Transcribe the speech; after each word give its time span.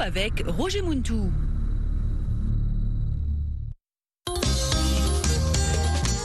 Avec 0.00 0.44
Roger 0.46 0.82
Muntou. 0.82 1.32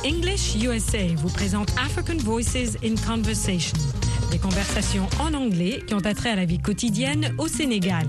English 0.05 0.55
USA 0.61 1.07
vous 1.15 1.29
présente 1.29 1.71
African 1.79 2.17
Voices 2.17 2.77
in 2.83 2.93
Conversation, 2.95 3.75
des 4.29 4.37
conversations 4.37 5.07
en 5.19 5.33
anglais 5.33 5.81
qui 5.87 5.95
ont 5.95 6.05
attrait 6.05 6.29
à 6.29 6.35
la 6.35 6.45
vie 6.45 6.59
quotidienne 6.59 7.33
au 7.39 7.47
Sénégal. 7.47 8.05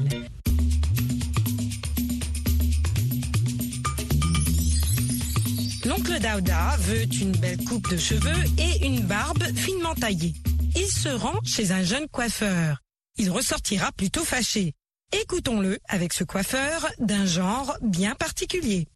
L'oncle 5.87 6.21
Daouda 6.21 6.77
veut 6.81 7.07
une 7.23 7.33
belle 7.33 7.65
coupe 7.65 7.89
de 7.89 7.97
cheveux 7.97 8.45
et 8.59 8.87
une 8.87 9.01
barbe 9.01 9.43
finement 9.55 9.95
taillée. 9.95 10.35
Il 10.77 10.87
se 10.87 11.09
rend 11.09 11.39
chez 11.47 11.73
un 11.73 11.83
jeune 11.83 12.09
coiffeur. 12.09 12.83
Il 13.17 13.31
ressortira 13.31 13.91
plutôt 13.93 14.25
fâché. 14.25 14.75
Écoutons-le 15.23 15.79
avec 15.87 16.13
ce 16.13 16.25
coiffeur 16.25 16.91
d'un 16.99 17.25
genre 17.25 17.79
bien 17.83 18.17
particulier. 18.17 18.89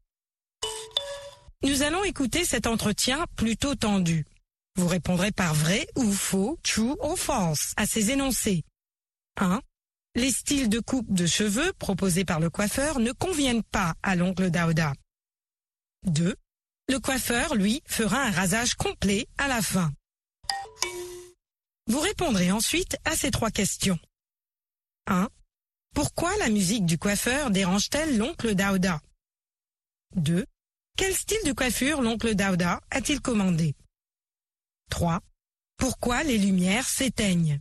Nous 1.62 1.82
allons 1.82 2.02
écouter 2.02 2.44
cet 2.44 2.66
entretien 2.66 3.24
plutôt 3.36 3.76
tendu. 3.76 4.26
Vous 4.74 4.88
répondrez 4.88 5.30
par 5.30 5.54
vrai 5.54 5.86
ou 5.94 6.10
faux, 6.10 6.58
true 6.64 6.96
ou 7.04 7.14
false 7.14 7.72
à 7.76 7.86
ces 7.86 8.10
énoncés. 8.10 8.64
1. 9.36 9.60
Les 10.16 10.32
styles 10.32 10.68
de 10.68 10.80
coupe 10.80 11.12
de 11.12 11.24
cheveux 11.24 11.72
proposés 11.74 12.24
par 12.24 12.40
le 12.40 12.50
coiffeur 12.50 12.98
ne 12.98 13.12
conviennent 13.12 13.62
pas 13.62 13.94
à 14.02 14.16
l'oncle 14.16 14.50
Daouda. 14.50 14.94
2. 16.06 16.34
Le 16.88 16.98
coiffeur, 16.98 17.54
lui, 17.54 17.80
fera 17.86 18.22
un 18.22 18.32
rasage 18.32 18.74
complet 18.74 19.28
à 19.38 19.46
la 19.46 19.62
fin. 19.62 19.92
Vous 21.86 22.00
répondrez 22.00 22.50
ensuite 22.50 22.96
à 23.04 23.14
ces 23.14 23.30
trois 23.30 23.52
questions. 23.52 24.00
1. 25.06 25.28
Pourquoi 25.94 26.36
la 26.38 26.48
musique 26.48 26.86
du 26.86 26.98
coiffeur 26.98 27.50
dérange-t-elle 27.50 28.16
l'oncle 28.16 28.54
Daouda? 28.54 29.00
2. 30.16 30.46
Quel 30.96 31.14
style 31.14 31.38
de 31.44 31.52
coiffure 31.52 32.02
l'oncle 32.02 32.34
Daouda 32.34 32.80
a-t-il 32.90 33.20
commandé? 33.20 33.74
3. 34.90 35.20
Pourquoi 35.76 36.22
les 36.22 36.38
lumières 36.38 36.88
s'éteignent? 36.88 37.60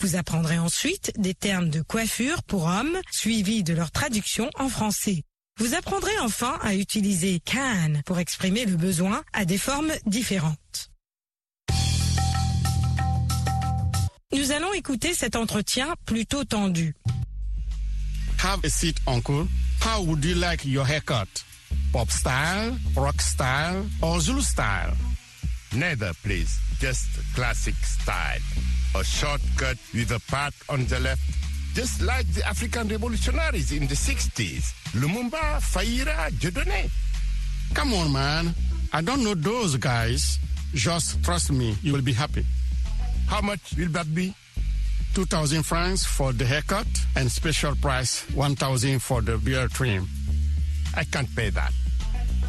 Vous 0.00 0.16
apprendrez 0.16 0.58
ensuite 0.58 1.12
des 1.16 1.34
termes 1.34 1.68
de 1.68 1.80
coiffure 1.80 2.42
pour 2.42 2.64
hommes 2.64 2.98
suivis 3.10 3.62
de 3.62 3.74
leur 3.74 3.90
traduction 3.90 4.50
en 4.56 4.68
français. 4.68 5.24
Vous 5.58 5.74
apprendrez 5.74 6.18
enfin 6.20 6.58
à 6.62 6.74
utiliser 6.74 7.40
can 7.40 8.00
pour 8.04 8.18
exprimer 8.18 8.64
le 8.64 8.76
besoin 8.76 9.22
à 9.32 9.44
des 9.44 9.58
formes 9.58 9.92
différentes. 10.06 10.91
Nous 14.32 14.50
allons 14.50 14.72
écouter 14.72 15.14
cet 15.14 15.36
entretien 15.36 15.94
plutôt 16.06 16.44
tendu. 16.44 16.94
Have 18.42 18.64
a 18.64 18.68
seat, 18.70 18.96
uncle. 19.06 19.46
How 19.80 20.02
would 20.02 20.24
you 20.24 20.34
like 20.34 20.64
your 20.64 20.84
haircut? 20.86 21.28
Pop 21.92 22.10
style, 22.10 22.76
rock 22.96 23.20
style, 23.20 23.84
or 24.00 24.20
Zulu 24.20 24.40
style? 24.40 24.94
Neither, 25.74 26.12
please. 26.22 26.58
Just 26.80 27.08
classic 27.34 27.74
style. 27.84 28.40
A 28.94 29.04
short 29.04 29.40
cut 29.56 29.76
with 29.94 30.10
a 30.12 30.20
part 30.30 30.54
on 30.68 30.86
the 30.86 30.98
left. 31.00 31.22
Just 31.74 32.02
like 32.02 32.26
the 32.34 32.46
African 32.46 32.88
revolutionaries 32.88 33.72
in 33.72 33.86
the 33.86 33.94
60s. 33.94 34.72
Lumumba, 34.94 35.60
Faira, 35.60 36.30
Dieudonné. 36.30 36.90
Come 37.74 37.94
on, 37.94 38.12
man. 38.12 38.54
I 38.92 39.02
don't 39.02 39.22
know 39.22 39.34
those 39.34 39.76
guys. 39.76 40.38
Just 40.74 41.22
trust 41.22 41.52
me, 41.52 41.76
you 41.82 41.92
will 41.92 42.02
be 42.02 42.12
happy. 42.12 42.44
How 43.26 43.40
much 43.40 43.74
will 43.76 43.88
that 43.88 44.14
be? 44.14 44.34
2,000 45.14 45.62
francs 45.62 46.04
for 46.04 46.32
the 46.32 46.44
haircut 46.44 46.86
and 47.16 47.30
special 47.30 47.74
price 47.76 48.22
1,000 48.34 48.98
for 49.00 49.20
the 49.20 49.36
beard 49.38 49.70
trim. 49.70 50.08
I 50.96 51.04
can't 51.04 51.28
pay 51.36 51.50
that. 51.50 51.72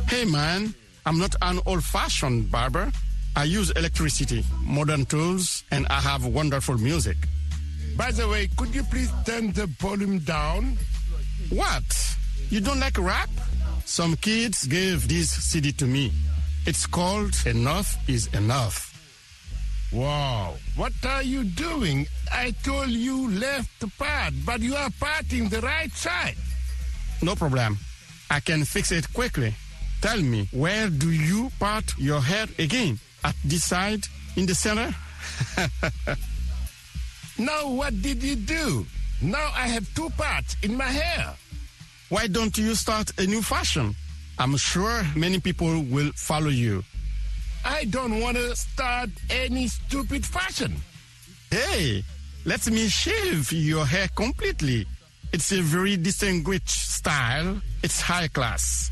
Hey 0.07 0.25
man, 0.25 0.73
I'm 1.05 1.19
not 1.19 1.35
an 1.41 1.59
old-fashioned 1.65 2.51
barber. 2.51 2.91
I 3.35 3.45
use 3.45 3.71
electricity, 3.71 4.45
modern 4.61 5.05
tools, 5.05 5.63
and 5.71 5.87
I 5.87 5.99
have 5.99 6.25
wonderful 6.25 6.77
music. 6.77 7.17
By 7.97 8.11
the 8.11 8.27
way, 8.27 8.47
could 8.55 8.73
you 8.73 8.83
please 8.83 9.11
turn 9.25 9.51
the 9.53 9.67
volume 9.79 10.19
down? 10.19 10.77
What? 11.49 11.83
You 12.49 12.61
don't 12.61 12.79
like 12.79 12.97
rap? 12.97 13.29
Some 13.85 14.15
kids 14.17 14.65
gave 14.67 15.07
this 15.07 15.29
CD 15.29 15.71
to 15.73 15.85
me. 15.85 16.11
It's 16.65 16.85
called 16.85 17.35
Enough 17.45 17.97
is 18.07 18.27
Enough. 18.33 18.92
Wow, 19.93 20.55
what 20.75 20.93
are 21.05 21.21
you 21.21 21.43
doing? 21.43 22.07
I 22.31 22.51
told 22.63 22.89
you 22.89 23.29
left 23.29 23.79
to 23.81 23.87
part, 23.99 24.33
but 24.45 24.59
you 24.59 24.75
are 24.75 24.89
parting 24.99 25.49
the 25.49 25.61
right 25.61 25.91
side. 25.91 26.35
No 27.21 27.35
problem. 27.35 27.77
I 28.31 28.39
can 28.39 28.65
fix 28.65 28.91
it 28.91 29.13
quickly. 29.13 29.53
Tell 30.01 30.19
me, 30.19 30.49
where 30.51 30.89
do 30.89 31.11
you 31.11 31.51
part 31.59 31.93
your 31.97 32.19
hair 32.21 32.47
again? 32.57 32.99
At 33.23 33.35
this 33.45 33.63
side? 33.65 34.03
In 34.35 34.47
the 34.47 34.55
center? 34.55 34.93
Now 37.37 37.67
what 37.69 37.99
did 38.01 38.21
you 38.21 38.35
do? 38.35 38.85
Now 39.21 39.51
I 39.55 39.67
have 39.67 39.91
two 39.95 40.09
parts 40.11 40.55
in 40.61 40.77
my 40.77 40.85
hair. 40.85 41.33
Why 42.09 42.27
don't 42.27 42.55
you 42.57 42.75
start 42.75 43.11
a 43.19 43.25
new 43.25 43.41
fashion? 43.41 43.95
I'm 44.37 44.55
sure 44.57 45.03
many 45.15 45.39
people 45.39 45.81
will 45.83 46.11
follow 46.15 46.49
you. 46.49 46.83
I 47.65 47.85
don't 47.85 48.19
want 48.19 48.37
to 48.37 48.55
start 48.55 49.09
any 49.29 49.67
stupid 49.67 50.25
fashion. 50.25 50.75
Hey, 51.49 52.03
let 52.45 52.69
me 52.69 52.87
shave 52.87 53.51
your 53.51 53.85
hair 53.85 54.07
completely. 54.15 54.85
It's 55.31 55.51
a 55.51 55.61
very 55.61 55.97
distinguished 55.97 56.69
style. 56.69 57.61
It's 57.81 58.01
high 58.01 58.27
class. 58.27 58.91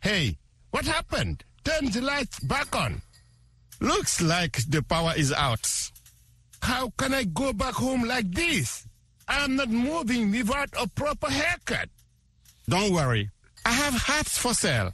Hey, 0.00 0.36
what 0.70 0.84
happened? 0.84 1.44
Turn 1.64 1.90
the 1.90 2.00
lights 2.00 2.40
back 2.40 2.74
on. 2.76 3.02
Looks 3.80 4.22
like 4.22 4.58
the 4.68 4.82
power 4.82 5.12
is 5.16 5.32
out. 5.32 5.68
How 6.62 6.90
can 6.96 7.12
I 7.12 7.24
go 7.24 7.52
back 7.52 7.74
home 7.74 8.04
like 8.04 8.30
this? 8.30 8.86
I'm 9.28 9.56
not 9.56 9.68
moving 9.70 10.30
without 10.30 10.70
a 10.80 10.88
proper 10.88 11.30
haircut. 11.30 11.88
Don't 12.68 12.92
worry. 12.92 13.30
I 13.66 13.72
have 13.72 13.94
hats 13.94 14.38
for 14.38 14.54
sale. 14.54 14.92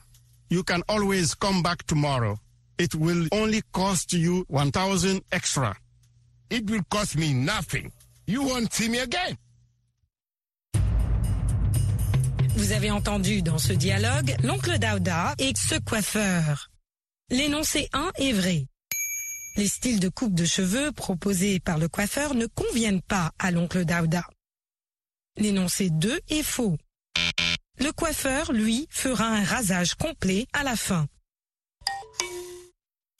You 0.48 0.62
can 0.62 0.82
always 0.88 1.34
come 1.34 1.62
back 1.62 1.84
tomorrow. 1.86 2.38
It 2.80 2.94
will 2.94 3.28
only 3.30 3.60
cost 3.72 4.14
you 4.14 4.46
1,000 4.48 5.20
extra. 5.32 5.76
It 6.48 6.70
will 6.70 6.80
cost 6.88 7.14
me 7.14 7.34
nothing. 7.34 7.92
You 8.26 8.42
won't 8.42 8.72
see 8.72 8.88
me 8.88 9.00
again. 9.00 9.36
Vous 12.56 12.72
avez 12.72 12.90
entendu 12.90 13.42
dans 13.42 13.58
ce 13.58 13.74
dialogue 13.74 14.34
l'oncle 14.42 14.78
Daouda 14.78 15.34
et 15.38 15.52
ce 15.54 15.78
coiffeur. 15.78 16.70
L'énoncé 17.28 17.90
1 17.92 18.12
est 18.14 18.32
vrai. 18.32 18.66
Les 19.58 19.68
styles 19.68 20.00
de 20.00 20.08
coupe 20.08 20.34
de 20.34 20.46
cheveux 20.46 20.90
proposés 20.90 21.60
par 21.60 21.76
le 21.76 21.88
coiffeur 21.88 22.34
ne 22.34 22.46
conviennent 22.46 23.02
pas 23.02 23.32
à 23.38 23.50
l'oncle 23.50 23.84
Daouda. 23.84 24.24
L'énoncé 25.36 25.90
2 25.90 26.18
est 26.30 26.42
faux. 26.42 26.78
Le 27.78 27.92
coiffeur, 27.92 28.52
lui, 28.52 28.86
fera 28.88 29.26
un 29.26 29.44
rasage 29.44 29.96
complet 29.96 30.46
à 30.54 30.64
la 30.64 30.76
fin. 30.76 31.06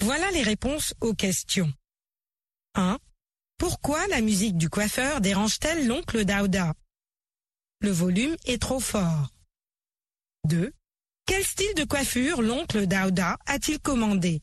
Voilà 0.00 0.30
les 0.30 0.42
réponses 0.42 0.94
aux 1.00 1.14
questions. 1.14 1.72
1. 2.74 2.98
Pourquoi 3.58 4.06
la 4.08 4.22
musique 4.22 4.56
du 4.56 4.70
coiffeur 4.70 5.20
dérange-t-elle 5.20 5.86
l'oncle 5.86 6.24
Daouda? 6.24 6.74
Le 7.80 7.90
volume 7.90 8.36
est 8.46 8.60
trop 8.60 8.80
fort. 8.80 9.28
2. 10.48 10.72
Quel 11.26 11.44
style 11.44 11.74
de 11.74 11.84
coiffure 11.84 12.40
l'oncle 12.40 12.86
Daouda 12.86 13.38
a-t-il 13.46 13.78
commandé? 13.78 14.42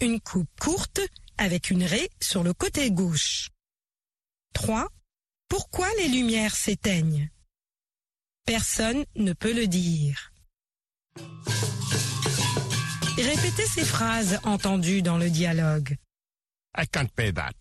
Une 0.00 0.20
coupe 0.20 0.48
courte 0.58 1.00
avec 1.36 1.70
une 1.70 1.84
raie 1.84 2.08
sur 2.22 2.42
le 2.42 2.54
côté 2.54 2.90
gauche. 2.90 3.50
3. 4.54 4.88
Pourquoi 5.48 5.88
les 5.98 6.08
lumières 6.08 6.56
s'éteignent? 6.56 7.30
Personne 8.46 9.04
ne 9.14 9.34
peut 9.34 9.52
le 9.52 9.66
dire. 9.66 10.32
Répétez 13.18 13.66
ces 13.66 13.84
phrases 13.84 14.38
entendues 14.44 15.02
dans 15.02 15.18
le 15.18 15.28
dialogue. 15.28 15.96
I 16.76 16.86
can't 16.86 17.08
pay 17.16 17.32
that. 17.32 17.52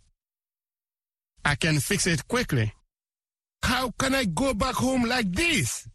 I 1.43 1.55
can 1.55 1.79
fix 1.79 2.05
it 2.05 2.21
quickly. 2.27 2.71
How 3.63 3.89
can 3.97 4.13
I 4.13 4.27
go 4.27 4.53
back 4.53 4.75
home 4.75 5.07
like 5.07 5.31
this? 5.31 5.87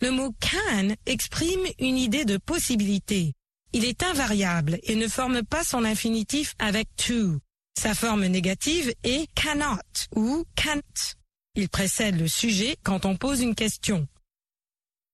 Le 0.00 0.10
mot 0.10 0.34
can 0.40 0.94
exprime 1.04 1.66
une 1.78 1.98
idée 1.98 2.24
de 2.24 2.38
possibilité. 2.38 3.34
Il 3.74 3.84
est 3.84 4.02
invariable 4.02 4.78
et 4.84 4.94
ne 4.94 5.08
forme 5.08 5.42
pas 5.42 5.62
son 5.62 5.84
infinitif 5.84 6.54
avec 6.58 6.88
to. 6.96 7.38
Sa 7.78 7.94
forme 7.94 8.24
négative 8.26 8.94
est 9.04 9.26
cannot 9.34 10.08
ou 10.14 10.46
can't. 10.54 11.14
Il 11.56 11.68
précède 11.68 12.18
le 12.18 12.28
sujet 12.28 12.76
quand 12.82 13.04
on 13.04 13.16
pose 13.16 13.42
une 13.42 13.54
question. 13.54 14.08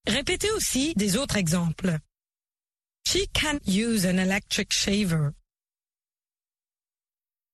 Répétez 0.07 0.51
aussi 0.53 0.95
des 0.95 1.17
autres 1.17 1.37
exemples. 1.37 1.99
She 3.05 3.27
can't 3.27 3.67
use 3.67 4.05
an 4.05 4.19
electric 4.19 4.73
shaver. 4.73 5.35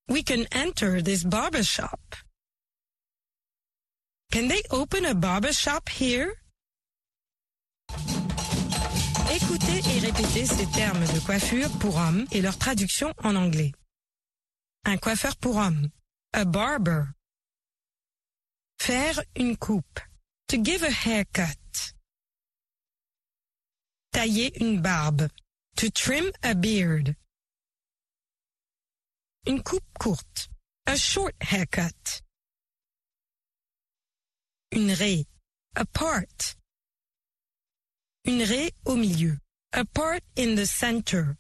We 0.09 0.23
can 0.23 0.47
enter 0.53 1.03
this 1.03 1.25
barber 1.25 1.63
shop. 1.63 2.01
Can 4.31 4.49
they 4.49 4.63
open 4.71 5.05
a 5.05 5.15
barber 5.15 5.53
shop 5.53 5.89
here? 5.89 6.35
Écoutez 9.31 9.79
et 9.79 10.01
répétez 10.01 10.47
ces 10.47 10.67
termes 10.67 11.07
de 11.15 11.21
coiffure 11.21 11.71
pour 11.79 11.97
hommes 11.97 12.27
et 12.33 12.41
leur 12.41 12.57
traduction 12.57 13.13
en 13.23 13.37
anglais. 13.37 13.73
Un 14.85 14.97
coiffeur 14.97 15.37
pour 15.37 15.57
homme. 15.57 15.89
A 16.33 16.45
barber. 16.45 17.05
Faire 18.81 19.21
une 19.37 19.57
coupe. 19.57 20.01
To 20.49 20.57
give 20.63 20.83
a 20.83 20.91
haircut. 20.91 21.68
Tailler 24.13 24.53
une 24.61 24.81
barbe. 24.81 25.29
To 25.77 25.89
trim 25.91 26.25
a 26.43 26.55
beard. 26.55 27.15
Une 29.47 29.63
coupe 29.63 29.85
courte. 29.99 30.49
A 30.87 30.97
short 30.97 31.35
haircut. 31.41 32.23
Une 34.73 34.93
raie. 34.93 35.27
A 35.77 35.85
part. 35.85 36.57
Une 38.25 38.43
raie 38.43 38.73
au 38.85 38.97
milieu. 38.97 39.37
A 39.73 39.85
part 39.85 40.21
in 40.37 40.55
the 40.57 40.65
center. 40.67 41.37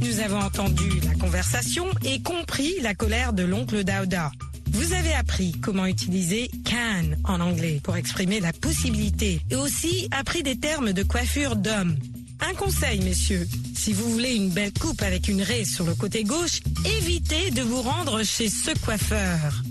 Nous 0.00 0.20
avons 0.20 0.40
entendu 0.40 1.00
la 1.00 1.14
conversation 1.14 1.86
et 2.04 2.20
compris 2.22 2.80
la 2.80 2.94
colère 2.94 3.32
de 3.32 3.44
l'oncle 3.44 3.84
Dauda. 3.84 4.32
Vous 4.70 4.92
avez 4.92 5.14
appris 5.14 5.52
comment 5.60 5.86
utiliser 5.86 6.50
can 6.64 7.16
en 7.24 7.40
anglais 7.40 7.80
pour 7.82 7.96
exprimer 7.96 8.40
la 8.40 8.52
possibilité 8.52 9.40
et 9.50 9.56
aussi 9.56 10.08
appris 10.10 10.42
des 10.42 10.56
termes 10.56 10.92
de 10.92 11.02
coiffure 11.02 11.56
d'homme. 11.56 11.96
Un 12.40 12.54
conseil, 12.54 13.00
messieurs. 13.00 13.48
Si 13.74 13.92
vous 13.92 14.10
voulez 14.10 14.34
une 14.34 14.50
belle 14.50 14.72
coupe 14.72 15.02
avec 15.02 15.28
une 15.28 15.42
raie 15.42 15.64
sur 15.64 15.84
le 15.84 15.94
côté 15.94 16.24
gauche, 16.24 16.60
évitez 16.84 17.50
de 17.50 17.62
vous 17.62 17.82
rendre 17.82 18.22
chez 18.22 18.48
ce 18.48 18.70
coiffeur. 18.84 19.62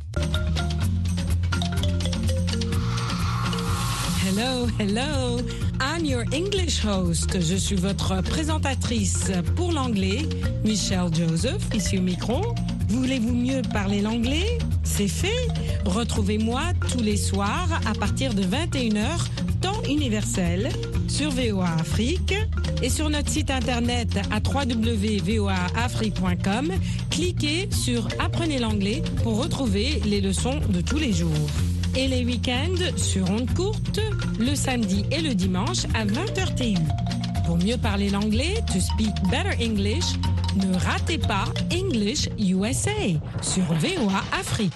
Hello, 4.25 4.67
hello. 4.79 5.39
I'm 5.79 6.05
your 6.05 6.23
English 6.33 6.83
host. 6.83 7.39
Je 7.39 7.55
suis 7.55 7.75
votre 7.75 8.21
présentatrice 8.23 9.31
pour 9.55 9.71
l'anglais, 9.71 10.27
Michelle 10.63 11.13
Joseph, 11.13 11.61
ici 11.73 11.97
au 11.97 12.01
micro. 12.01 12.41
Voulez-vous 12.89 13.33
mieux 13.33 13.61
parler 13.73 14.01
l'anglais? 14.01 14.57
C'est 14.83 15.07
fait. 15.07 15.47
Retrouvez-moi 15.85 16.61
tous 16.91 17.01
les 17.01 17.17
soirs 17.17 17.81
à 17.85 17.93
partir 17.93 18.33
de 18.33 18.43
21h, 18.43 19.27
temps 19.61 19.81
universel, 19.87 20.69
sur 21.07 21.31
VOA 21.31 21.69
Afrique 21.79 22.33
et 22.83 22.89
sur 22.89 23.09
notre 23.09 23.29
site 23.29 23.49
internet 23.49 24.19
à 24.29 24.39
www.voaafrique.com. 24.45 26.71
Cliquez 27.09 27.67
sur 27.71 28.07
Apprenez 28.19 28.59
l'anglais 28.59 29.01
pour 29.23 29.41
retrouver 29.41 29.99
les 30.05 30.21
leçons 30.21 30.59
de 30.69 30.81
tous 30.81 30.97
les 30.97 31.13
jours. 31.13 31.49
Et 31.95 32.07
les 32.07 32.25
week-ends 32.25 32.97
sur 32.97 33.29
onde 33.29 33.53
courte, 33.53 34.01
le 34.37 34.53
samedi 34.55 35.05
et 35.11 35.21
le 35.21 35.33
dimanche 35.33 35.85
à 35.93 36.05
20h 36.05 36.55
TU. 36.55 36.75
Pour 37.45 37.55
mieux 37.57 37.77
parler 37.77 38.09
l'anglais, 38.09 38.55
to 38.67 38.81
speak 38.81 39.13
better 39.31 39.55
English, 39.63 40.15
ne 40.57 40.75
ratez 40.77 41.19
pas 41.19 41.45
English 41.71 42.27
USA 42.37 42.91
sur 43.41 43.63
VOA 43.63 44.21
Afrique. 44.37 44.73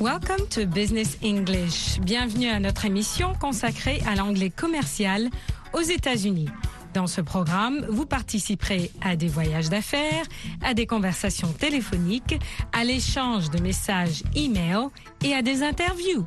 Welcome 0.00 0.48
to 0.48 0.64
Business 0.64 1.18
English. 1.22 2.00
Bienvenue 2.00 2.48
à 2.48 2.58
notre 2.58 2.86
émission 2.86 3.34
consacrée 3.34 4.00
à 4.06 4.14
l'anglais 4.14 4.48
commercial 4.48 5.28
aux 5.74 5.82
États-Unis. 5.82 6.48
Dans 6.94 7.06
ce 7.06 7.20
programme, 7.20 7.84
vous 7.86 8.06
participerez 8.06 8.90
à 9.02 9.14
des 9.14 9.28
voyages 9.28 9.68
d'affaires, 9.68 10.24
à 10.62 10.72
des 10.72 10.86
conversations 10.86 11.52
téléphoniques, 11.52 12.40
à 12.72 12.82
l'échange 12.82 13.50
de 13.50 13.60
messages 13.60 14.22
e-mail 14.34 14.88
et 15.22 15.34
à 15.34 15.42
des 15.42 15.62
interviews. 15.62 16.26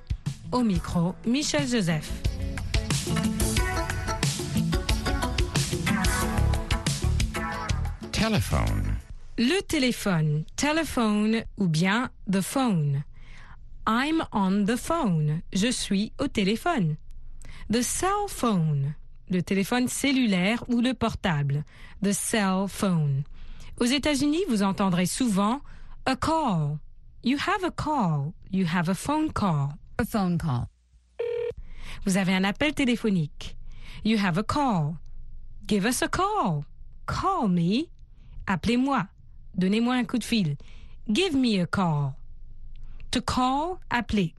Au 0.51 0.61
micro, 0.61 1.15
Michel 1.25 1.67
Joseph. 1.67 2.11
Telephone. 8.11 8.83
Le 9.39 9.59
téléphone, 9.63 10.43
telephone 10.57 11.41
ou 11.57 11.67
bien 11.67 12.11
the 12.31 12.41
phone. 12.41 13.01
I'm 13.85 14.23
on 14.31 14.65
the 14.65 14.77
phone. 14.77 15.41
Je 15.51 15.71
suis 15.71 16.13
au 16.19 16.27
téléphone. 16.27 16.95
The 17.71 17.81
cell 17.81 18.27
phone. 18.29 18.95
Le 19.29 19.41
téléphone 19.41 19.87
cellulaire 19.87 20.63
ou 20.69 20.81
le 20.81 20.93
portable. 20.93 21.63
The 22.01 22.13
cell 22.13 22.67
phone. 22.67 23.23
Aux 23.79 23.85
États-Unis, 23.85 24.43
vous 24.47 24.63
entendrez 24.63 25.05
souvent 25.05 25.61
a 26.05 26.15
call. 26.15 26.77
You 27.23 27.37
have 27.37 27.63
a 27.63 27.71
call. 27.71 28.33
You 28.51 28.65
have 28.65 28.89
a 28.89 28.93
phone 28.93 29.31
call. 29.33 29.69
A 29.97 30.05
phone 30.05 30.37
call. 30.37 30.67
Vous 32.05 32.17
avez 32.17 32.33
un 32.33 32.43
appel 32.43 32.73
téléphonique. 32.73 33.55
You 34.05 34.17
have 34.17 34.37
a 34.37 34.43
call. 34.43 34.95
Give 35.67 35.85
us 35.85 36.01
a 36.01 36.07
call. 36.07 36.63
Call 37.05 37.49
me. 37.49 37.87
Appelez-moi. 38.47 39.07
Donnez-moi 39.55 39.95
un 39.95 40.05
coup 40.05 40.17
de 40.17 40.23
fil. 40.23 40.57
Give 41.09 41.35
me 41.35 41.59
a 41.61 41.65
call. 41.65 42.13
To 43.13 43.21
call, 43.21 43.77
appeler. 43.91 44.33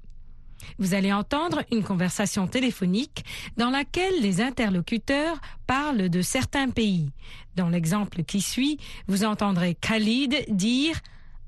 Vous 0.79 0.95
allez 0.95 1.13
entendre 1.13 1.63
une 1.71 1.85
conversation 1.85 2.49
téléphonique 2.49 3.25
dans 3.57 3.71
laquelle 3.71 4.21
les 4.21 4.41
interlocuteurs 4.41 5.41
parlent 5.69 6.09
de 6.09 6.23
certains 6.23 6.71
pays. 6.71 7.13
Dans 7.55 7.69
l'exemple 7.69 8.25
qui 8.25 8.41
suit, 8.41 8.81
vous 9.07 9.23
entendrez 9.25 9.77
Khalid 9.77 10.47
dire 10.49 11.01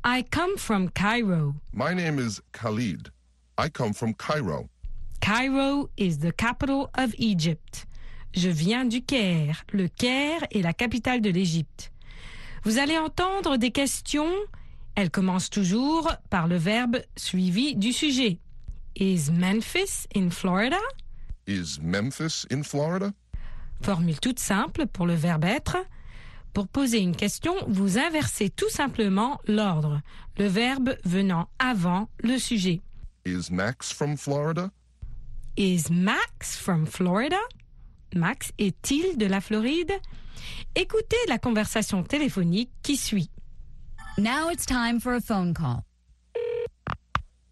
I 0.04 0.22
come 0.30 0.56
from 0.56 0.88
Cairo. 0.88 1.52
My 1.72 1.96
name 1.96 2.20
is 2.20 2.40
Khalid. 2.52 3.08
I 3.58 3.70
come 3.70 3.92
from 3.92 4.14
Cairo. 4.14 4.68
Cairo 5.20 5.90
is 5.98 6.18
the 6.18 6.30
capital 6.30 6.90
of 6.96 7.12
Egypt. 7.18 7.86
Je 8.34 8.50
viens 8.50 8.84
du 8.84 9.02
Caire. 9.02 9.64
Le 9.72 9.88
Caire 9.88 10.46
est 10.52 10.62
la 10.62 10.72
capitale 10.72 11.20
de 11.20 11.30
l'Égypte. 11.30 11.90
Vous 12.62 12.78
allez 12.78 12.96
entendre 12.96 13.56
des 13.56 13.72
questions. 13.72 14.30
Elles 14.96 15.10
commencent 15.10 15.50
toujours 15.50 16.10
par 16.30 16.48
le 16.48 16.56
verbe 16.56 16.96
suivi 17.16 17.76
du 17.76 17.92
sujet. 17.92 18.38
Is 18.98 19.30
Memphis 19.30 20.06
in 20.16 20.30
Florida? 20.30 20.78
Is 21.46 21.78
Memphis 21.82 22.46
in 22.50 22.62
Florida? 22.62 23.12
Formule 23.82 24.18
toute 24.18 24.38
simple 24.38 24.86
pour 24.86 25.06
le 25.06 25.14
verbe 25.14 25.44
être. 25.44 25.76
Pour 26.54 26.66
poser 26.66 26.98
une 27.00 27.14
question, 27.14 27.54
vous 27.68 27.98
inversez 27.98 28.48
tout 28.48 28.70
simplement 28.70 29.38
l'ordre, 29.46 30.00
le 30.38 30.46
verbe 30.46 30.96
venant 31.04 31.50
avant 31.58 32.08
le 32.22 32.38
sujet. 32.38 32.80
Is 33.26 33.50
Max 33.50 33.92
from 33.92 34.16
Florida? 34.16 34.70
Is 35.58 35.90
Max 35.90 36.56
from 36.56 36.86
Florida? 36.86 37.36
Max 38.14 38.50
est-il 38.56 39.18
de 39.18 39.26
la 39.26 39.42
Floride? 39.42 39.92
Écoutez 40.74 41.16
la 41.28 41.38
conversation 41.38 42.02
téléphonique 42.02 42.70
qui 42.82 42.96
suit. 42.96 43.30
Now 44.18 44.48
it's 44.48 44.64
time 44.64 44.98
for 44.98 45.14
a 45.14 45.20
phone 45.20 45.52
call. 45.52 45.84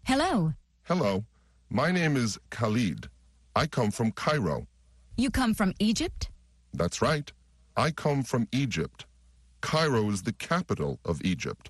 Hello. 0.03 0.53
Hello. 0.83 1.23
My 1.69 1.91
name 1.91 2.17
is 2.17 2.39
Khalid. 2.49 3.07
I 3.55 3.67
come 3.67 3.91
from 3.91 4.11
Cairo. 4.11 4.65
You 5.15 5.29
come 5.29 5.53
from 5.53 5.73
Egypt? 5.79 6.29
That's 6.73 7.03
right. 7.03 7.31
I 7.77 7.91
come 7.91 8.23
from 8.23 8.47
Egypt. 8.51 9.05
Cairo 9.61 10.09
is 10.09 10.23
the 10.23 10.33
capital 10.33 10.99
of 11.05 11.21
Egypt. 11.23 11.69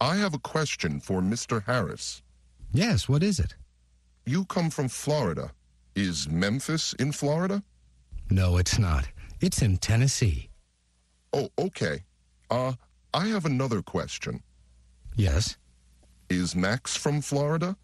I 0.00 0.16
have 0.16 0.34
a 0.34 0.38
question 0.38 1.00
for 1.00 1.22
Mr. 1.22 1.64
Harris. 1.64 2.22
Yes, 2.72 3.08
what 3.08 3.22
is 3.22 3.38
it? 3.38 3.54
You 4.26 4.44
come 4.44 4.68
from 4.68 4.88
Florida. 4.88 5.52
Is 5.94 6.28
Memphis 6.28 6.92
in 6.98 7.12
Florida? 7.12 7.62
No, 8.30 8.58
it's 8.58 8.78
not. 8.78 9.08
It's 9.40 9.62
in 9.62 9.78
Tennessee. 9.78 10.50
Oh, 11.32 11.48
okay. 11.58 12.04
Uh, 12.50 12.74
I 13.14 13.26
have 13.28 13.44
another 13.46 13.82
question. 13.82 14.42
Yes? 15.16 15.56
Is 16.28 16.54
Max 16.54 16.96
from 16.96 17.20
Florida? 17.22 17.76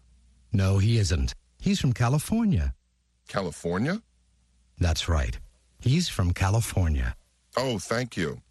No, 0.53 0.77
he 0.77 0.97
isn't. 0.97 1.33
He's 1.59 1.79
from 1.79 1.93
California. 1.93 2.73
California? 3.27 4.01
That's 4.79 5.09
right. 5.09 5.37
He's 5.81 6.07
from 6.09 6.31
California. 6.31 7.15
Oh, 7.57 7.79
thank 7.79 8.15
you. 8.15 8.41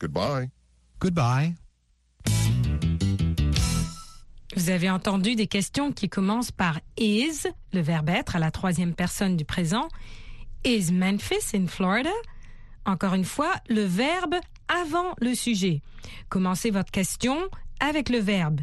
Goodbye. 0.00 0.50
Goodbye. 0.98 1.54
Vous 4.56 4.70
avez 4.70 4.88
entendu 4.88 5.36
des 5.36 5.46
questions 5.46 5.92
qui 5.92 6.08
commencent 6.08 6.50
par 6.50 6.80
is, 6.96 7.46
le 7.72 7.82
verbe 7.82 8.08
être 8.08 8.36
à 8.36 8.38
la 8.38 8.50
troisième 8.50 8.94
personne 8.94 9.36
du 9.36 9.44
présent, 9.44 9.88
Is 10.64 10.90
Memphis 10.90 11.54
in 11.54 11.66
Florida? 11.68 12.12
Encore 12.86 13.14
une 13.14 13.24
fois, 13.24 13.52
le 13.68 13.84
verbe 13.84 14.36
avant 14.68 15.14
le 15.20 15.34
sujet. 15.34 15.82
Commencez 16.28 16.70
votre 16.70 16.90
question 16.90 17.48
avec 17.80 18.08
le 18.08 18.18
verbe 18.18 18.60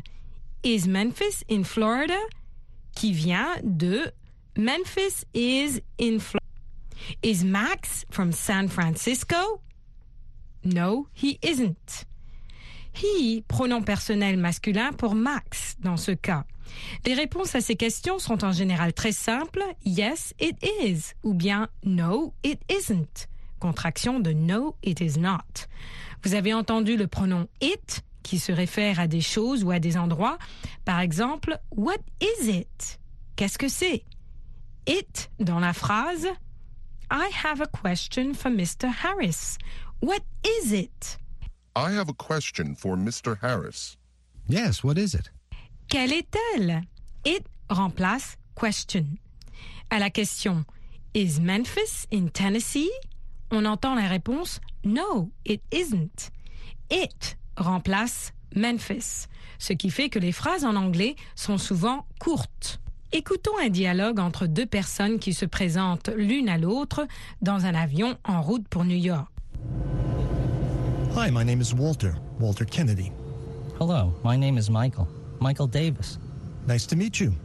Is 0.64 0.88
Memphis 0.88 1.44
in 1.50 1.64
Florida? 1.64 2.18
qui 2.96 3.12
vient 3.12 3.56
de 3.64 4.12
Memphis 4.56 5.26
is 5.34 5.82
in 6.00 6.20
Florida. 6.20 6.40
Is 7.24 7.44
Max 7.44 8.06
from 8.12 8.32
San 8.32 8.68
Francisco? 8.68 9.62
No, 10.64 11.08
he 11.14 11.40
isn't. 11.42 12.06
He, 12.94 13.44
pronom 13.50 13.84
personnel 13.84 14.38
masculin 14.38 14.94
pour 14.94 15.16
Max 15.16 15.76
dans 15.80 15.98
ce 15.98 16.12
cas. 16.12 16.46
Les 17.06 17.16
réponses 17.16 17.56
à 17.56 17.62
ces 17.62 17.76
questions 17.76 18.20
sont 18.20 18.44
en 18.44 18.52
général 18.52 18.94
très 18.94 19.12
simples. 19.12 19.64
Yes, 19.84 20.34
it 20.40 20.56
is. 20.62 21.14
Ou 21.24 21.34
bien 21.34 21.68
no, 21.84 22.34
it 22.44 22.62
isn't. 22.70 23.28
Contraction 23.64 24.20
de 24.20 24.34
no, 24.34 24.76
it 24.84 25.00
is 25.00 25.18
not. 25.18 25.68
Vous 26.22 26.34
avez 26.34 26.54
entendu 26.54 26.98
le 26.98 27.08
pronom 27.08 27.48
it 27.62 28.04
qui 28.22 28.38
se 28.38 28.52
réfère 28.52 29.00
à 29.00 29.08
des 29.08 29.22
choses 29.22 29.64
ou 29.64 29.72
à 29.72 29.80
des 29.80 29.96
endroits. 29.96 30.38
Par 30.84 31.00
exemple, 31.00 31.58
what 31.72 32.00
is 32.20 32.50
it? 32.50 33.00
Qu'est-ce 33.38 33.58
que 33.58 33.70
c'est? 33.70 34.04
It 34.86 35.30
dans 35.40 35.62
la 35.62 35.72
phrase 35.72 36.28
I 37.10 37.30
have 37.32 37.62
a 37.62 37.68
question 37.68 38.34
for 38.34 38.52
Mr. 38.52 38.90
Harris. 38.90 39.58
What 40.02 40.24
is 40.44 40.74
it? 40.74 41.18
I 41.74 41.94
have 41.94 42.10
a 42.10 42.14
question 42.14 42.76
for 42.76 42.98
Mr. 42.98 43.38
Harris. 43.42 43.96
Yes, 44.50 44.84
what 44.84 44.98
is 44.98 45.14
it? 45.14 45.32
Quelle 45.88 46.12
est-elle? 46.12 46.82
It 47.24 47.46
remplace 47.70 48.36
question. 48.56 49.06
À 49.90 50.00
la 50.00 50.10
question 50.10 50.66
Is 51.14 51.40
Memphis 51.40 52.06
in 52.12 52.28
Tennessee? 52.28 52.92
On 53.56 53.66
entend 53.66 53.94
la 53.94 54.08
réponse 54.08 54.60
No, 54.84 55.30
it 55.46 55.62
isn't. 55.72 56.32
It 56.90 57.38
remplace 57.56 58.34
Memphis, 58.56 59.28
ce 59.60 59.74
qui 59.74 59.92
fait 59.92 60.10
que 60.10 60.18
les 60.18 60.32
phrases 60.32 60.66
en 60.66 60.76
anglais 60.76 61.16
sont 61.36 61.60
souvent 61.60 62.08
courtes. 62.20 62.80
Écoutons 63.12 63.52
un 63.64 63.70
dialogue 63.70 64.20
entre 64.20 64.48
deux 64.48 64.66
personnes 64.66 65.20
qui 65.20 65.36
se 65.36 65.46
présentent 65.46 66.10
l'une 66.18 66.50
à 66.50 66.58
l'autre 66.58 67.06
dans 67.44 67.68
un 67.68 67.76
avion 67.76 68.18
en 68.24 68.42
route 68.42 68.68
pour 68.68 68.86
New 68.86 68.98
York. 68.98 69.28
Hi, 71.16 71.30
my 71.30 71.46
name 71.46 71.62
is 71.62 71.76
Walter, 71.76 72.16
Walter 72.40 72.66
Kennedy. 72.66 73.12
Hello, 73.80 74.16
my 74.24 74.36
name 74.36 74.58
is 74.58 74.72
Michael. 74.72 75.08
Michael 75.40 75.68
Davis. 75.68 76.18
Nice 76.68 76.88
to 76.88 76.96
meet 76.96 77.20
you. 77.20 77.36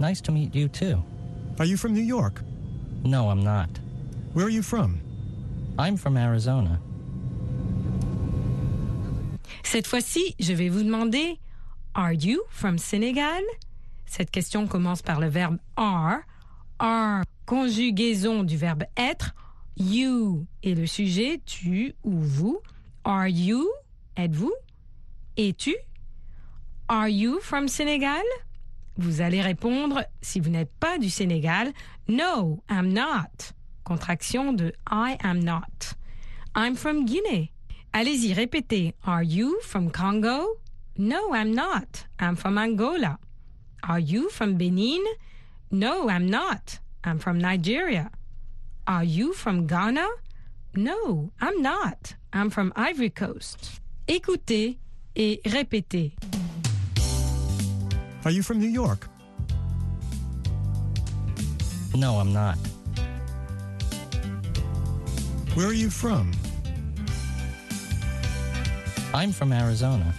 Nice 0.00 0.22
to 0.22 0.32
meet 0.32 0.54
you 0.54 0.68
too. 0.68 1.02
Are 1.58 1.66
you 1.66 1.76
from 1.76 1.92
New 1.92 2.00
York? 2.02 2.40
No, 3.04 3.28
I'm 3.28 3.44
not. 3.44 3.68
Where 4.32 4.46
are 4.46 4.50
you 4.50 4.62
from? 4.62 4.98
I'm 5.78 5.96
from 5.96 6.16
Arizona. 6.16 6.78
Cette 9.62 9.86
fois-ci, 9.86 10.34
je 10.38 10.52
vais 10.52 10.68
vous 10.68 10.82
demander 10.82 11.38
Are 11.94 12.12
you 12.12 12.40
from 12.50 12.78
Senegal? 12.78 13.42
Cette 14.06 14.30
question 14.30 14.66
commence 14.66 15.02
par 15.02 15.20
le 15.20 15.28
verbe 15.28 15.58
are. 15.76 16.20
Are, 16.78 17.22
conjugaison 17.46 18.42
du 18.44 18.56
verbe 18.56 18.84
être. 18.96 19.34
You 19.76 20.46
est 20.62 20.74
le 20.74 20.86
sujet, 20.86 21.40
tu 21.46 21.94
ou 22.04 22.18
vous. 22.18 22.60
Are 23.04 23.28
you? 23.28 23.66
Êtes-vous? 24.16 24.52
Es-tu? 25.38 25.74
Are 26.88 27.08
you 27.08 27.38
from 27.40 27.68
Senegal? 27.68 28.22
Vous 28.98 29.22
allez 29.22 29.40
répondre, 29.40 30.04
si 30.20 30.40
vous 30.40 30.50
n'êtes 30.50 30.72
pas 30.78 30.98
du 30.98 31.08
Sénégal, 31.08 31.72
No, 32.08 32.62
I'm 32.68 32.92
not. 32.92 33.54
Contraction 33.92 34.56
de 34.56 34.72
I 34.86 35.18
am 35.22 35.40
not. 35.40 35.92
I'm 36.54 36.74
from 36.76 37.04
Guinea. 37.04 37.52
Allez-y, 37.92 38.32
répétez. 38.32 38.94
Are 39.04 39.22
you 39.22 39.60
from 39.60 39.90
Congo? 39.90 40.56
No, 40.96 41.34
I'm 41.34 41.52
not. 41.52 42.06
I'm 42.18 42.34
from 42.34 42.56
Angola. 42.56 43.18
Are 43.82 43.98
you 43.98 44.30
from 44.30 44.56
Benin? 44.56 45.04
No, 45.70 46.08
I'm 46.08 46.26
not. 46.26 46.78
I'm 47.04 47.18
from 47.18 47.36
Nigeria. 47.36 48.10
Are 48.86 49.04
you 49.04 49.34
from 49.34 49.66
Ghana? 49.66 50.08
No, 50.74 51.30
I'm 51.42 51.60
not. 51.60 52.14
I'm 52.32 52.48
from 52.48 52.72
Ivory 52.74 53.10
Coast. 53.10 53.82
Écoutez 54.08 54.78
et 55.14 55.42
répétez. 55.44 56.14
Are 58.24 58.30
you 58.30 58.42
from 58.42 58.58
New 58.58 58.70
York? 58.70 59.06
No, 61.94 62.18
I'm 62.18 62.32
not. 62.32 62.56
Where 65.54 65.66
are 65.66 65.74
you 65.74 65.90
from? 65.90 66.30
I'm 69.12 69.32
from 69.32 69.52
Arizona. 69.52 70.14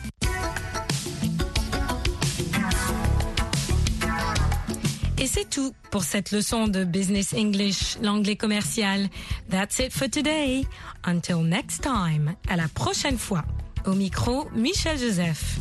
Et 5.17 5.25
c'est 5.25 5.49
tout 5.49 5.73
pour 5.89 6.03
cette 6.03 6.29
leçon 6.29 6.67
de 6.67 6.83
Business 6.83 7.33
English, 7.33 7.97
l'anglais 8.03 8.35
commercial. 8.35 9.09
That's 9.49 9.79
it 9.79 9.91
for 9.91 10.07
today. 10.07 10.67
Until 11.03 11.41
next 11.41 11.81
time. 11.81 12.35
À 12.47 12.55
la 12.55 12.67
prochaine 12.67 13.17
fois. 13.17 13.43
Au 13.87 13.93
micro, 13.93 14.47
Michel 14.53 14.99
Joseph. 14.99 15.57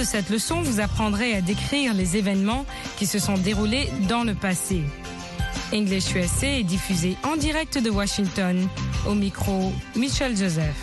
De 0.00 0.04
cette 0.04 0.30
leçon, 0.30 0.62
vous 0.62 0.80
apprendrez 0.80 1.34
à 1.34 1.42
décrire 1.42 1.92
les 1.92 2.16
événements 2.16 2.64
qui 2.96 3.04
se 3.04 3.18
sont 3.18 3.36
déroulés 3.36 3.90
dans 4.08 4.24
le 4.24 4.34
passé. 4.34 4.80
English 5.74 6.14
USA 6.14 6.46
est 6.46 6.62
diffusé 6.62 7.18
en 7.22 7.36
direct 7.36 7.76
de 7.76 7.90
Washington. 7.90 8.66
Au 9.06 9.14
micro, 9.14 9.70
Michel 9.96 10.34
Joseph. 10.38 10.74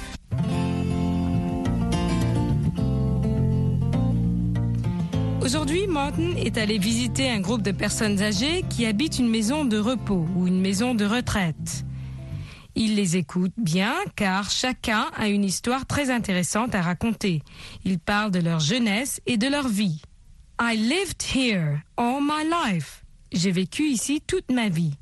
Aujourd'hui, 5.41 5.87
Martin 5.87 6.35
est 6.37 6.59
allé 6.59 6.77
visiter 6.77 7.27
un 7.31 7.39
groupe 7.39 7.63
de 7.63 7.71
personnes 7.71 8.21
âgées 8.21 8.63
qui 8.69 8.85
habitent 8.85 9.17
une 9.17 9.29
maison 9.29 9.65
de 9.65 9.79
repos 9.79 10.27
ou 10.35 10.45
une 10.45 10.61
maison 10.61 10.93
de 10.93 11.05
retraite. 11.05 11.86
Il 12.79 12.95
les 12.95 13.17
écoute 13.17 13.53
bien 13.57 13.95
car 14.15 14.51
chacun 14.51 15.07
a 15.17 15.29
une 15.29 15.43
histoire 15.43 15.87
très 15.87 16.11
intéressante 16.11 16.75
à 16.75 16.83
raconter. 16.83 17.41
Ils 17.85 17.97
parlent 17.97 18.29
de 18.29 18.39
leur 18.39 18.59
jeunesse 18.59 19.19
et 19.25 19.37
de 19.37 19.47
leur 19.47 19.67
vie. 19.67 19.99
I 20.61 20.77
lived 20.77 21.23
here 21.35 21.81
all 21.97 22.21
my 22.21 22.43
life. 22.47 23.03
J'ai 23.31 23.51
vécu 23.51 23.87
ici 23.89 24.21
toute 24.21 24.51
ma 24.51 24.69
vie. 24.69 24.93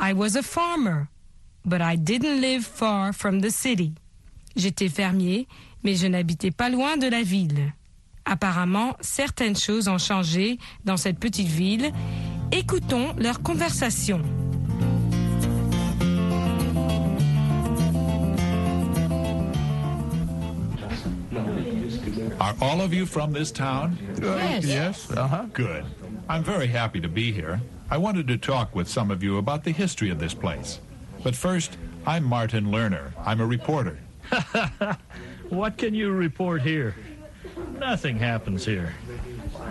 I 0.00 0.12
was 0.12 0.36
a 0.36 0.42
farmer, 0.42 1.08
but 1.64 1.80
I 1.80 1.96
didn't 1.96 2.40
live 2.40 2.62
far 2.62 3.12
from 3.12 3.40
the 3.40 3.50
city. 3.50 3.94
J'étais 4.54 4.88
fermier, 4.88 5.48
mais 5.82 5.96
je 5.96 6.06
n'habitais 6.06 6.52
pas 6.52 6.68
loin 6.68 6.96
de 6.96 7.08
la 7.08 7.22
ville. 7.24 7.72
Apparemment, 8.26 8.96
certaines 9.00 9.56
choses 9.56 9.88
ont 9.88 9.98
changé 9.98 10.58
dans 10.84 10.96
cette 10.96 11.18
petite 11.18 11.48
ville. 11.48 11.90
Écoutons 12.52 13.12
leur 13.18 13.42
conversation. 13.42 14.22
Are 22.40 22.54
all 22.60 22.80
of 22.80 22.92
you 22.92 23.06
from 23.06 23.32
this 23.32 23.50
town? 23.50 23.98
Yes. 24.20 24.64
Yes. 24.64 25.10
Uh-huh. 25.10 25.46
Good. 25.52 25.84
I'm 26.28 26.42
very 26.42 26.66
happy 26.66 27.00
to 27.00 27.08
be 27.08 27.32
here. 27.32 27.60
I 27.90 27.98
wanted 27.98 28.26
to 28.28 28.38
talk 28.38 28.74
with 28.74 28.88
some 28.88 29.10
of 29.10 29.22
you 29.22 29.38
about 29.38 29.64
the 29.64 29.70
history 29.70 30.10
of 30.10 30.18
this 30.18 30.34
place. 30.34 30.80
But 31.22 31.36
first, 31.36 31.76
I'm 32.06 32.24
Martin 32.24 32.66
Lerner. 32.66 33.12
I'm 33.24 33.40
a 33.40 33.46
reporter. 33.46 33.98
What 35.50 35.76
can 35.76 35.94
you 35.94 36.10
report 36.10 36.62
here? 36.62 36.96
Nothing 37.78 38.18
happens 38.18 38.64
here. 38.64 38.94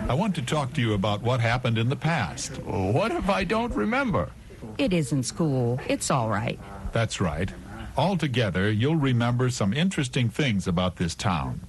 I 0.08 0.14
want 0.14 0.34
to 0.36 0.42
talk 0.42 0.72
to 0.74 0.80
you 0.80 0.94
about 0.94 1.20
what 1.20 1.40
happened 1.40 1.78
in 1.78 1.88
the 1.88 1.96
past. 1.96 2.58
What 2.62 3.10
if 3.10 3.28
I 3.28 3.44
don't 3.44 3.74
remember? 3.74 4.30
It 4.78 4.92
isn't 4.92 5.24
school. 5.24 5.80
It's 5.88 6.10
all 6.10 6.30
right. 6.30 6.58
That's 6.92 7.20
right. 7.20 7.50
Altogether, 7.96 8.70
you'll 8.70 8.96
remember 8.96 9.50
some 9.50 9.72
interesting 9.74 10.30
things 10.30 10.66
about 10.66 10.96
this 10.96 11.14
town. 11.14 11.60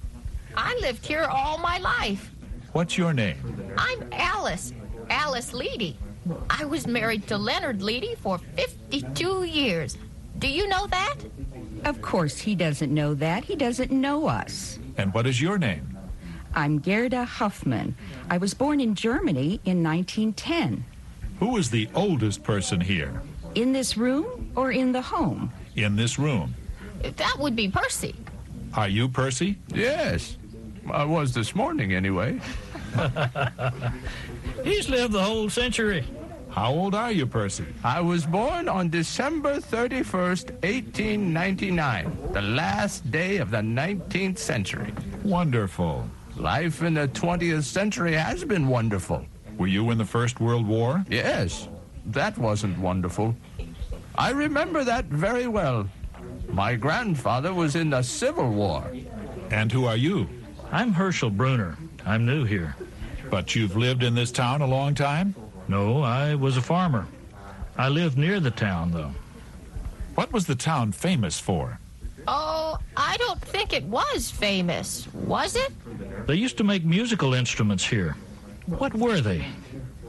I 0.56 0.76
lived 0.80 1.04
here 1.04 1.24
all 1.24 1.58
my 1.58 1.78
life. 1.78 2.30
What's 2.72 2.96
your 2.96 3.12
name? 3.12 3.36
I'm 3.76 4.08
Alice, 4.12 4.72
Alice 5.10 5.52
Leedy. 5.52 5.96
I 6.50 6.64
was 6.64 6.86
married 6.86 7.26
to 7.28 7.38
Leonard 7.38 7.80
Leedy 7.80 8.16
for 8.16 8.38
52 8.56 9.44
years. 9.44 9.96
Do 10.38 10.48
you 10.48 10.66
know 10.68 10.86
that? 10.88 11.16
Of 11.84 12.02
course, 12.02 12.38
he 12.38 12.54
doesn't 12.54 12.92
know 12.92 13.14
that. 13.14 13.44
He 13.44 13.54
doesn't 13.54 13.90
know 13.90 14.26
us. 14.26 14.78
And 14.96 15.12
what 15.14 15.26
is 15.26 15.40
your 15.40 15.58
name? 15.58 15.96
I'm 16.54 16.78
Gerda 16.80 17.24
Huffman. 17.24 17.94
I 18.30 18.38
was 18.38 18.54
born 18.54 18.80
in 18.80 18.94
Germany 18.94 19.60
in 19.64 19.82
1910. 19.82 20.84
Who 21.38 21.58
is 21.58 21.70
the 21.70 21.88
oldest 21.94 22.42
person 22.42 22.80
here? 22.80 23.22
In 23.54 23.72
this 23.72 23.96
room 23.96 24.50
or 24.56 24.72
in 24.72 24.92
the 24.92 25.02
home? 25.02 25.52
In 25.76 25.96
this 25.96 26.18
room. 26.18 26.54
That 27.02 27.36
would 27.38 27.54
be 27.54 27.68
Percy. 27.68 28.14
Are 28.74 28.88
you 28.88 29.08
Percy? 29.08 29.58
Yes. 29.68 30.38
I 30.92 31.04
was 31.04 31.32
this 31.32 31.54
morning, 31.54 31.92
anyway. 31.92 32.40
He's 34.64 34.88
lived 34.88 35.12
the 35.12 35.22
whole 35.22 35.48
century. 35.50 36.04
How 36.50 36.72
old 36.72 36.94
are 36.94 37.12
you, 37.12 37.26
Percy? 37.26 37.66
I 37.84 38.00
was 38.00 38.24
born 38.24 38.68
on 38.68 38.88
December 38.88 39.56
31st, 39.56 40.52
1899, 40.62 42.18
the 42.32 42.40
last 42.40 43.10
day 43.10 43.36
of 43.36 43.50
the 43.50 43.58
19th 43.58 44.38
century. 44.38 44.92
Wonderful. 45.22 46.08
Life 46.36 46.82
in 46.82 46.94
the 46.94 47.08
20th 47.08 47.64
century 47.64 48.14
has 48.14 48.44
been 48.44 48.68
wonderful. 48.68 49.26
Were 49.58 49.66
you 49.66 49.90
in 49.90 49.98
the 49.98 50.04
First 50.04 50.40
World 50.40 50.66
War? 50.66 51.04
Yes. 51.10 51.68
That 52.06 52.38
wasn't 52.38 52.78
wonderful. 52.78 53.34
I 54.16 54.30
remember 54.30 54.84
that 54.84 55.06
very 55.06 55.46
well. 55.48 55.88
My 56.48 56.74
grandfather 56.74 57.52
was 57.52 57.76
in 57.76 57.90
the 57.90 58.02
Civil 58.02 58.50
War. 58.50 58.84
And 59.50 59.70
who 59.70 59.84
are 59.84 59.96
you? 59.96 60.28
I'm 60.72 60.92
Herschel 60.92 61.30
Bruner. 61.30 61.76
I'm 62.04 62.26
new 62.26 62.44
here. 62.44 62.76
But 63.30 63.54
you've 63.54 63.76
lived 63.76 64.02
in 64.02 64.14
this 64.14 64.30
town 64.30 64.62
a 64.62 64.66
long 64.66 64.94
time? 64.94 65.34
No, 65.68 66.02
I 66.02 66.34
was 66.34 66.56
a 66.56 66.62
farmer. 66.62 67.06
I 67.76 67.88
lived 67.88 68.18
near 68.18 68.40
the 68.40 68.50
town, 68.50 68.92
though. 68.92 69.12
What 70.14 70.32
was 70.32 70.46
the 70.46 70.54
town 70.54 70.92
famous 70.92 71.38
for? 71.38 71.78
Oh, 72.28 72.78
I 72.96 73.16
don't 73.18 73.40
think 73.40 73.72
it 73.72 73.84
was 73.84 74.30
famous, 74.30 75.06
was 75.12 75.56
it? 75.56 75.72
They 76.26 76.34
used 76.34 76.56
to 76.58 76.64
make 76.64 76.84
musical 76.84 77.34
instruments 77.34 77.84
here. 77.84 78.16
What 78.66 78.94
were 78.94 79.20
they? 79.20 79.44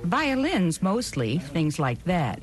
Violins 0.04 0.82
mostly, 0.82 1.38
things 1.38 1.78
like 1.78 2.04
that. 2.06 2.42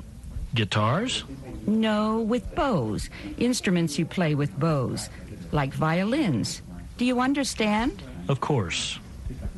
Guitars? 0.53 1.25
No, 1.67 2.21
with 2.21 2.53
bows. 2.55 3.09
Instruments 3.37 3.97
you 3.99 4.05
play 4.05 4.35
with 4.35 4.57
bows, 4.57 5.09
like 5.51 5.73
violins. 5.73 6.61
Do 6.97 7.05
you 7.05 7.19
understand? 7.19 8.01
Of 8.29 8.39
course. 8.39 8.99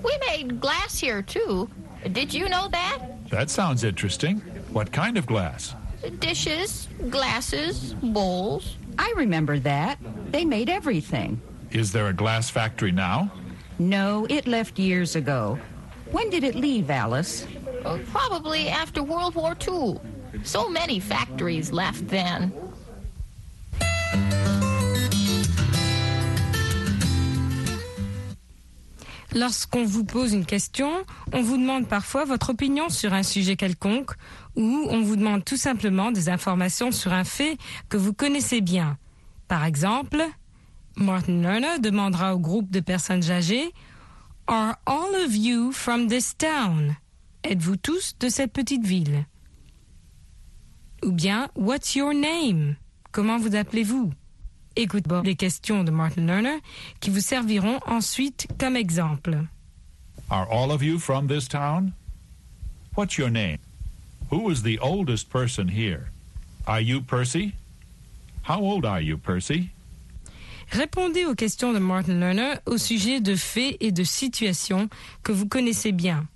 We 0.03 0.17
made 0.29 0.60
glass 0.60 1.00
here, 1.00 1.22
too. 1.22 1.70
Did 2.12 2.34
you 2.34 2.50
know 2.50 2.67
that? 2.70 3.00
That 3.29 3.50
sounds 3.50 3.84
interesting. 3.84 4.39
What 4.72 4.91
kind 4.91 5.17
of 5.17 5.25
glass? 5.25 5.75
Dishes, 6.20 6.88
glasses, 7.10 7.94
bowls. 8.01 8.77
I 8.98 9.13
remember 9.15 9.60
that. 9.60 10.00
They 10.32 10.46
made 10.46 10.70
everything. 10.70 11.41
Is 11.72 11.91
there 11.91 12.08
a 12.08 12.13
glass 12.13 12.50
factory 12.50 12.91
now? 12.91 13.32
No, 13.79 14.25
it 14.29 14.48
left 14.48 14.79
years 14.79 15.15
ago. 15.15 15.60
When 16.12 16.29
did 16.29 16.44
it 16.44 16.56
leave, 16.56 16.89
Alice? 16.89 17.46
Uh, 17.86 18.00
probably 18.12 18.70
after 18.70 19.03
World 19.03 19.36
War 19.36 19.56
II. 19.67 20.00
So 20.44 20.70
many 20.70 21.00
factories 21.00 21.72
left 21.72 22.08
then. 22.08 22.51
Lorsqu'on 29.36 29.84
vous 29.84 30.05
pose 30.05 30.34
une 30.34 30.46
question, 30.46 30.89
on 31.34 31.41
vous 31.41 31.57
demande 31.57 31.88
parfois 31.88 32.24
votre 32.24 32.51
opinion 32.51 32.89
sur 32.89 33.13
un 33.13 33.24
sujet 33.24 33.57
quelconque 33.57 34.12
ou 34.55 34.88
on 34.89 35.01
vous 35.01 35.17
demande 35.17 35.43
tout 35.43 35.57
simplement 35.57 36.12
des 36.12 36.29
informations 36.29 36.91
sur 36.91 37.12
un 37.12 37.25
fait 37.25 37.57
que 37.89 37.98
vous 37.98 38.13
connaissez 38.13 38.62
bien. 38.62 38.98
Par 39.48 39.65
exemple, 39.65 40.24
Martin 40.96 41.41
Lerner 41.41 41.79
demandera 41.79 42.36
au 42.36 42.39
groupe 42.39 42.72
de 42.72 42.79
personnes 42.79 43.29
âgées 43.29 43.74
Are 44.48 44.77
all 44.86 45.25
of 45.25 45.36
you 45.36 45.74
from 45.74 46.07
this 46.07 46.35
town? 46.37 46.96
Êtes-vous 47.44 47.75
tous 47.77 48.16
de 48.20 48.29
cette 48.29 48.53
petite 48.53 48.85
ville? 48.85 49.25
Ou 51.03 51.11
bien 51.11 51.50
What's 51.55 51.96
your 51.96 52.13
name? 52.13 52.77
Comment 53.11 53.37
vous 53.37 53.55
appelez-vous? 53.55 54.11
Écoutez 54.77 55.09
les 55.24 55.35
questions 55.35 55.83
de 55.83 55.90
Martin 55.92 56.25
Lerner 56.27 56.59
qui 57.00 57.09
vous 57.09 57.20
serviront 57.20 57.79
ensuite 57.87 58.48
comme 58.59 58.75
exemple. 58.75 59.35
Are 60.29 60.48
all 60.51 60.72
of 60.72 60.83
you 60.83 61.00
from 61.00 61.27
this 61.27 61.48
town? 61.48 61.94
What's 62.96 63.18
your 63.18 63.31
name? 63.31 63.57
Who 64.29 64.51
is 64.51 64.61
the 64.61 64.77
oldest 64.79 65.29
person 65.29 65.68
here? 65.68 66.11
Are 66.68 66.81
you 66.81 67.01
Percy? 67.01 67.53
How 68.48 68.61
old 68.61 68.85
are 68.85 69.01
you, 69.01 69.18
Percy? 69.18 69.70
Répondez 70.72 71.25
aux 71.25 71.35
questions 71.35 71.74
de 71.74 71.79
Martin 71.79 72.20
Lerner 72.20 72.55
au 72.66 72.77
sujet 72.77 73.20
de 73.20 73.35
faits 73.35 73.77
et 73.79 73.92
de 73.92 74.03
situations 74.03 74.90
que 75.24 75.31
vous 75.31 75.48
connaissez 75.48 75.92
bien. 75.92 76.27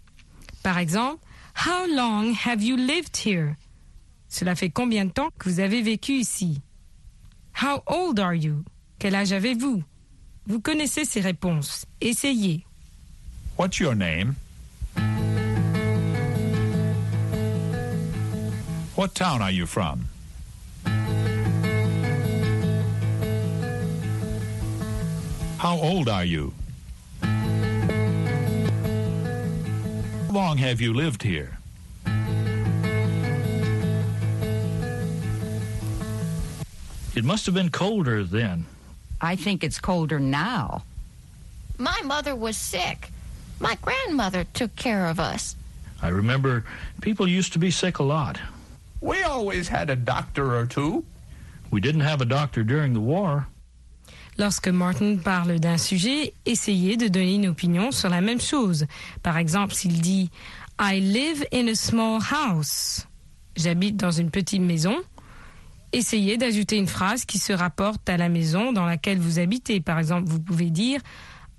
Par 0.63 0.77
exemple, 0.79 1.19
How 1.53 1.85
long 1.85 2.33
have 2.33 2.63
you 2.63 2.75
lived 2.77 3.17
here? 3.17 3.57
Cela 4.29 4.55
fait 4.55 4.69
combien 4.69 5.05
de 5.05 5.11
temps 5.11 5.29
que 5.37 5.49
vous 5.49 5.59
avez 5.59 5.81
vécu 5.81 6.13
ici? 6.13 6.61
How 7.53 7.83
old 7.87 8.19
are 8.19 8.35
you? 8.35 8.65
Quel 8.99 9.15
âge 9.15 9.31
avez-vous? 9.31 9.83
Vous 10.47 10.59
connaissez 10.59 11.05
ces 11.05 11.21
réponses. 11.21 11.85
Essayez. 12.01 12.65
What's 13.57 13.79
your 13.79 13.95
name? 13.95 14.35
What 18.95 19.15
town 19.15 19.41
are 19.41 19.51
you 19.51 19.65
from? 19.65 20.07
How 25.57 25.77
old 25.77 26.09
are 26.09 26.25
you? 26.25 26.53
How 30.27 30.33
long 30.33 30.57
have 30.57 30.81
you 30.81 30.93
lived 30.93 31.23
here? 31.23 31.60
It 37.13 37.25
must 37.25 37.45
have 37.45 37.55
been 37.55 37.69
colder 37.69 38.23
then. 38.23 38.65
I 39.19 39.35
think 39.35 39.63
it's 39.63 39.79
colder 39.79 40.19
now. 40.19 40.83
My 41.77 41.99
mother 42.03 42.35
was 42.35 42.57
sick. 42.57 43.11
My 43.59 43.77
grandmother 43.81 44.45
took 44.53 44.75
care 44.75 45.07
of 45.07 45.19
us. 45.19 45.55
I 46.01 46.07
remember 46.07 46.63
people 47.01 47.27
used 47.27 47.53
to 47.53 47.59
be 47.59 47.69
sick 47.69 47.99
a 47.99 48.03
lot. 48.03 48.39
We 49.01 49.23
always 49.23 49.67
had 49.67 49.89
a 49.89 49.95
doctor 49.95 50.55
or 50.55 50.65
two. 50.65 51.03
We 51.69 51.81
didn't 51.81 52.01
have 52.01 52.21
a 52.21 52.25
doctor 52.25 52.63
during 52.63 52.93
the 52.93 52.99
war. 52.99 53.47
Lorsque 54.37 54.69
Martin 54.69 55.17
parle 55.17 55.59
d'un 55.59 55.77
sujet, 55.77 56.33
essayez 56.45 56.97
de 56.97 57.07
donner 57.09 57.35
une 57.35 57.47
opinion 57.47 57.91
sur 57.91 58.09
la 58.09 58.21
même 58.21 58.39
chose. 58.39 58.85
Par 59.21 59.37
exemple, 59.37 59.73
s'il 59.73 60.01
dit 60.01 60.29
I 60.79 60.99
live 60.99 61.45
in 61.51 61.67
a 61.67 61.75
small 61.75 62.19
house. 62.21 63.05
J'habite 63.55 63.97
dans 63.97 64.11
une 64.11 64.31
petite 64.31 64.61
maison. 64.61 65.03
Essayez 65.93 66.37
d'ajouter 66.37 66.77
une 66.77 66.87
phrase 66.87 67.25
qui 67.25 67.37
se 67.37 67.51
rapporte 67.51 68.07
à 68.09 68.17
la 68.17 68.29
maison 68.29 68.71
dans 68.71 68.85
laquelle 68.85 69.19
vous 69.19 69.39
habitez. 69.39 69.81
Par 69.81 69.99
exemple, 69.99 70.29
vous 70.29 70.39
pouvez 70.39 70.69
dire 70.69 71.01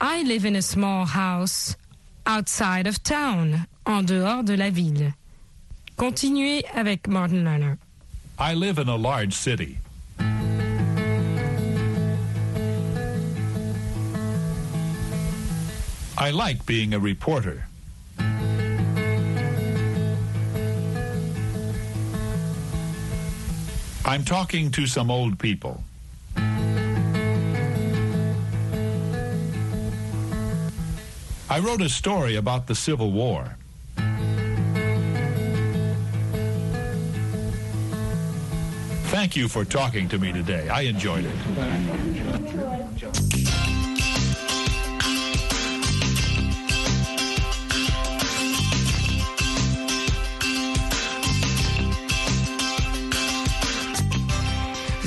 I 0.02 0.24
live 0.24 0.46
in 0.46 0.54
a 0.54 0.62
small 0.62 1.06
house 1.06 1.76
outside 2.26 2.86
of 2.86 3.02
town, 3.02 3.66
en 3.84 4.02
dehors 4.02 4.42
de 4.42 4.54
la 4.54 4.70
ville. 4.70 5.12
Continuez 5.96 6.64
avec 6.74 7.06
Martin 7.08 7.44
Lerner. 7.44 7.74
I 8.38 8.54
live 8.54 8.78
in 8.78 8.88
a 8.88 8.96
large 8.96 9.32
city. 9.32 9.78
I 16.18 16.30
like 16.30 16.64
being 16.66 16.94
a 16.94 16.98
reporter. 16.98 17.66
I'm 24.04 24.24
talking 24.24 24.70
to 24.72 24.86
some 24.86 25.10
old 25.10 25.38
people. 25.38 25.82
I 31.48 31.58
wrote 31.60 31.82
a 31.82 31.88
story 31.88 32.36
about 32.36 32.66
the 32.66 32.74
Civil 32.74 33.12
War. 33.12 33.56
Thank 39.10 39.36
you 39.36 39.48
for 39.48 39.64
talking 39.64 40.08
to 40.08 40.18
me 40.18 40.32
today. 40.32 40.68
I 40.68 40.80
enjoyed 40.82 41.26
it. 41.26 41.32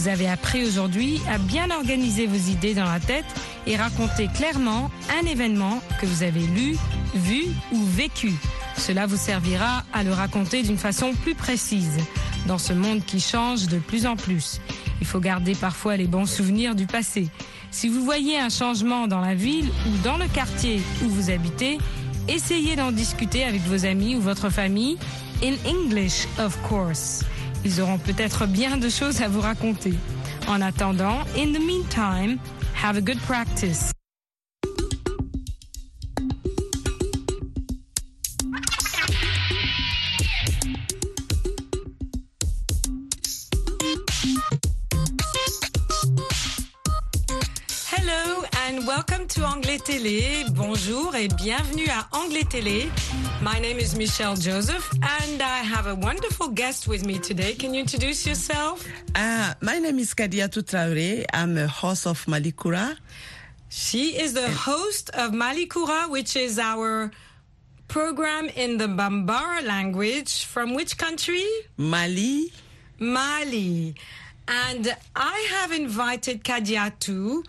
Vous 0.06 0.12
avez 0.12 0.30
appris 0.30 0.64
aujourd'hui 0.64 1.20
à 1.28 1.40
bien 1.40 1.72
organiser 1.72 2.28
vos 2.28 2.52
idées 2.52 2.76
dans 2.76 2.86
la 2.86 3.00
tête 3.00 3.26
et 3.66 3.76
raconter 3.76 4.28
clairement 4.28 4.92
un 5.20 5.26
événement 5.26 5.82
que 6.00 6.06
vous 6.06 6.22
avez 6.22 6.46
lu, 6.46 6.78
vu 7.16 7.46
ou 7.72 7.84
vécu. 7.84 8.32
Cela 8.78 9.08
vous 9.08 9.18
servira 9.18 9.84
à 9.94 10.04
le 10.04 10.14
raconter 10.14 10.62
d'une 10.62 10.78
façon 10.78 11.14
plus 11.24 11.34
précise 11.34 11.98
dans 12.46 12.60
ce 12.60 12.72
monde 12.72 13.04
qui 13.04 13.20
change 13.20 13.66
de 13.66 13.80
plus 13.80 14.06
en 14.06 14.16
plus. 14.16 14.62
Il 15.02 15.08
faut 15.08 15.20
garder 15.20 15.56
parfois 15.56 15.98
les 15.98 16.06
bons 16.06 16.28
souvenirs 16.28 16.76
du 16.76 16.86
passé. 16.86 17.28
Si 17.72 17.90
vous 17.90 18.06
voyez 18.06 18.38
un 18.38 18.50
changement 18.50 19.08
dans 19.08 19.22
la 19.22 19.34
ville 19.34 19.72
ou 19.88 20.04
dans 20.04 20.18
le 20.18 20.28
quartier 20.28 20.84
où 21.04 21.10
vous 21.10 21.32
habitez, 21.32 21.80
essayez 22.28 22.76
d'en 22.76 22.92
discuter 22.92 23.44
avec 23.44 23.64
vos 23.64 23.88
amis 23.88 24.16
ou 24.16 24.22
votre 24.22 24.52
famille, 24.52 25.00
in 25.42 25.56
English, 25.68 26.28
of 26.38 26.56
course. 26.62 27.24
Ils 27.66 27.82
auront 27.82 27.98
peut-être 27.98 28.46
bien 28.46 28.78
de 28.78 28.90
choses 28.90 29.22
à 29.22 29.28
vous 29.28 29.42
raconter. 29.42 29.96
En 30.48 30.62
attendant, 30.62 31.22
in 31.36 31.52
the 31.52 31.60
meantime, 31.60 32.38
have 32.76 32.96
a 32.96 33.02
good 33.02 33.20
practice. 33.22 33.92
Welcome 49.08 49.28
to 49.28 49.44
Anglais 49.46 49.78
Télé. 49.78 50.46
Bonjour 50.56 51.16
et 51.16 51.28
bienvenue 51.28 51.88
à 51.90 52.08
Anglais 52.12 52.44
Télé. 52.44 52.90
My 53.40 53.60
name 53.60 53.78
is 53.78 53.96
Michelle 53.96 54.36
Joseph 54.36 54.90
and 54.94 55.44
I 55.44 55.60
have 55.64 55.86
a 55.86 55.94
wonderful 55.94 56.48
guest 56.48 56.88
with 56.88 57.06
me 57.06 57.20
today. 57.20 57.54
Can 57.54 57.76
you 57.76 57.82
introduce 57.82 58.26
yourself? 58.26 58.84
Uh, 59.14 59.54
my 59.62 59.78
name 59.78 60.00
is 60.00 60.16
Kadiatou 60.16 60.64
Traore. 60.64 61.24
I'm 61.32 61.56
a 61.56 61.68
host 61.68 62.08
of 62.08 62.26
Malikura. 62.26 62.98
She 63.70 64.18
is 64.20 64.34
the 64.34 64.50
host 64.50 65.12
of 65.12 65.34
Malikura, 65.34 66.10
which 66.10 66.36
is 66.36 66.58
our 66.58 67.12
program 67.88 68.50
in 68.56 68.78
the 68.78 68.88
Bambara 68.88 69.62
language. 69.64 70.46
From 70.46 70.74
which 70.74 70.98
country? 70.98 71.46
Mali. 71.78 72.52
Mali. 72.98 73.94
And 74.48 74.96
I 75.16 75.48
have 75.52 75.72
invited 75.72 76.44
Kadiatou 76.44 77.44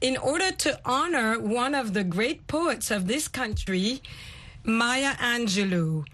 in 0.00 0.16
order 0.16 0.50
to 0.50 0.80
honor 0.84 1.38
one 1.38 1.74
of 1.74 1.92
the 1.92 2.04
great 2.04 2.46
poets 2.46 2.90
of 2.90 3.06
this 3.06 3.28
country, 3.28 4.02
Maya 4.64 5.14
Angelou. 5.16 6.04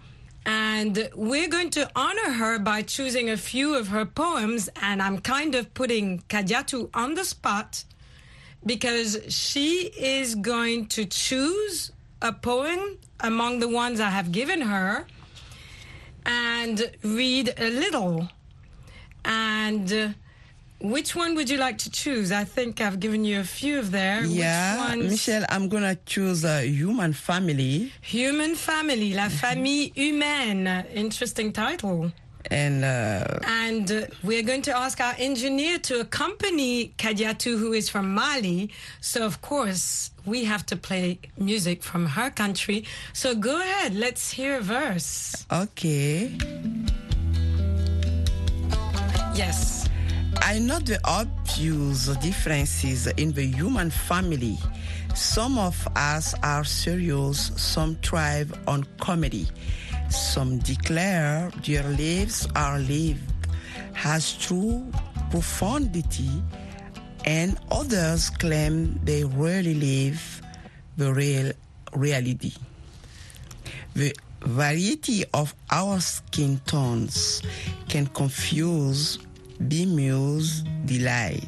And 0.45 1.09
we're 1.13 1.49
going 1.49 1.71
to 1.71 1.89
honor 1.95 2.31
her 2.31 2.59
by 2.59 2.81
choosing 2.81 3.29
a 3.29 3.37
few 3.37 3.75
of 3.75 3.89
her 3.89 4.05
poems. 4.05 4.69
And 4.81 5.01
I'm 5.01 5.19
kind 5.19 5.55
of 5.55 5.73
putting 5.73 6.19
Kadiatou 6.29 6.89
on 6.93 7.15
the 7.15 7.25
spot 7.25 7.83
because 8.65 9.19
she 9.27 9.91
is 9.97 10.35
going 10.35 10.87
to 10.87 11.05
choose 11.05 11.91
a 12.21 12.31
poem 12.33 12.97
among 13.19 13.59
the 13.59 13.67
ones 13.67 13.99
I 13.99 14.09
have 14.09 14.31
given 14.31 14.61
her 14.61 15.05
and 16.25 16.91
read 17.03 17.53
a 17.57 17.69
little. 17.69 18.29
And 19.25 20.15
which 20.79 21.15
one 21.15 21.35
would 21.35 21.49
you 21.49 21.57
like 21.57 21.77
to 21.79 21.89
choose? 21.91 22.31
I 22.31 22.43
think 22.43 22.79
I've 22.81 22.99
given 22.99 23.25
you 23.25 23.39
a 23.39 23.43
few 23.43 23.79
of 23.79 23.91
there. 23.91 24.23
Yeah, 24.23 24.73
Which 24.89 24.89
ones? 24.99 25.11
Michelle, 25.11 25.45
I'm 25.49 25.69
gonna 25.69 25.95
choose 26.05 26.43
a 26.45 26.61
human 26.65 27.13
family. 27.13 27.91
Human 28.01 28.55
family, 28.55 29.13
la 29.13 29.29
famille 29.29 29.89
humaine. 29.95 30.85
Interesting 30.93 31.51
title. 31.51 32.11
And 32.49 32.85
uh, 32.85 33.39
And 33.45 33.91
uh, 33.91 34.01
we're 34.23 34.43
going 34.43 34.61
to 34.63 34.77
ask 34.77 35.01
our 35.01 35.15
engineer 35.17 35.79
to 35.79 35.99
accompany 35.99 36.93
Kadiatou, 36.97 37.57
who 37.59 37.73
is 37.73 37.89
from 37.89 38.13
Mali. 38.13 38.69
So, 39.01 39.25
of 39.25 39.41
course, 39.41 40.11
we 40.25 40.45
have 40.45 40.65
to 40.67 40.77
play 40.77 41.19
music 41.37 41.83
from 41.83 42.05
her 42.05 42.29
country. 42.29 42.85
So, 43.11 43.35
go 43.35 43.59
ahead. 43.59 43.95
Let's 43.95 44.31
hear 44.31 44.57
a 44.57 44.61
verse. 44.61 45.45
okay. 45.51 46.37
Yes. 49.35 49.89
I 50.47 50.59
know 50.59 50.79
the 50.79 50.97
obvious 51.03 52.07
differences 52.23 53.05
in 53.05 53.33
the 53.33 53.43
human 53.43 53.89
family. 53.89 54.57
Some 55.13 55.57
of 55.57 55.75
us 55.93 56.33
are 56.41 56.63
serious, 56.63 57.51
some 57.57 57.95
thrive 57.95 58.53
on 58.65 58.85
comedy. 59.01 59.49
Some 60.09 60.59
declare 60.59 61.51
their 61.65 61.83
lives 61.83 62.47
are 62.55 62.79
lived 62.79 63.29
has 63.91 64.37
true 64.37 64.89
profundity, 65.31 66.31
and 67.25 67.59
others 67.69 68.29
claim 68.29 69.01
they 69.03 69.25
really 69.25 69.73
live 69.75 70.41
the 70.95 71.13
real 71.13 71.51
reality. 71.91 72.53
The 73.95 74.15
variety 74.39 75.25
of 75.33 75.53
our 75.71 75.99
skin 75.99 76.61
tones 76.65 77.41
can 77.89 78.05
confuse, 78.07 79.19
bemuse, 79.67 80.63
delight. 80.85 81.47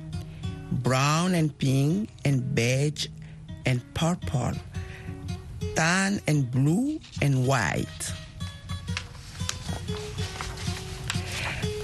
Brown 0.71 1.33
and 1.33 1.57
pink 1.57 2.09
and 2.25 2.53
beige 2.53 3.07
and 3.65 3.81
purple, 3.93 4.53
tan 5.75 6.21
and 6.27 6.49
blue 6.51 6.99
and 7.21 7.47
white. 7.47 8.13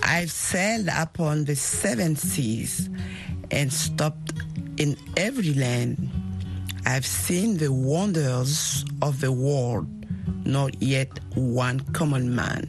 I've 0.04 0.32
sailed 0.32 0.88
upon 0.96 1.46
the 1.46 1.56
seven 1.56 2.16
seas 2.16 2.90
and 3.52 3.74
stopped 3.74 4.34
in 4.78 4.96
every 5.18 5.54
land. 5.54 6.10
I've 6.86 7.06
seen 7.06 7.58
the 7.58 7.72
wonders 7.72 8.86
of 9.02 9.20
the 9.20 9.32
world, 9.32 9.88
not 10.46 10.82
yet 10.82 11.10
one 11.34 11.80
common 11.94 12.36
man. 12.36 12.68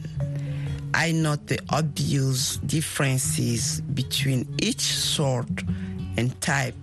I 0.93 1.11
note 1.11 1.47
the 1.47 1.59
obvious 1.69 2.57
differences 2.57 3.81
between 3.93 4.47
each 4.61 4.81
sort 4.81 5.49
and 6.17 6.39
type, 6.41 6.75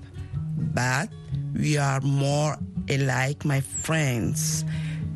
but 0.75 1.09
we 1.55 1.79
are 1.79 2.01
more 2.01 2.57
alike, 2.89 3.45
my 3.45 3.61
friends, 3.61 4.65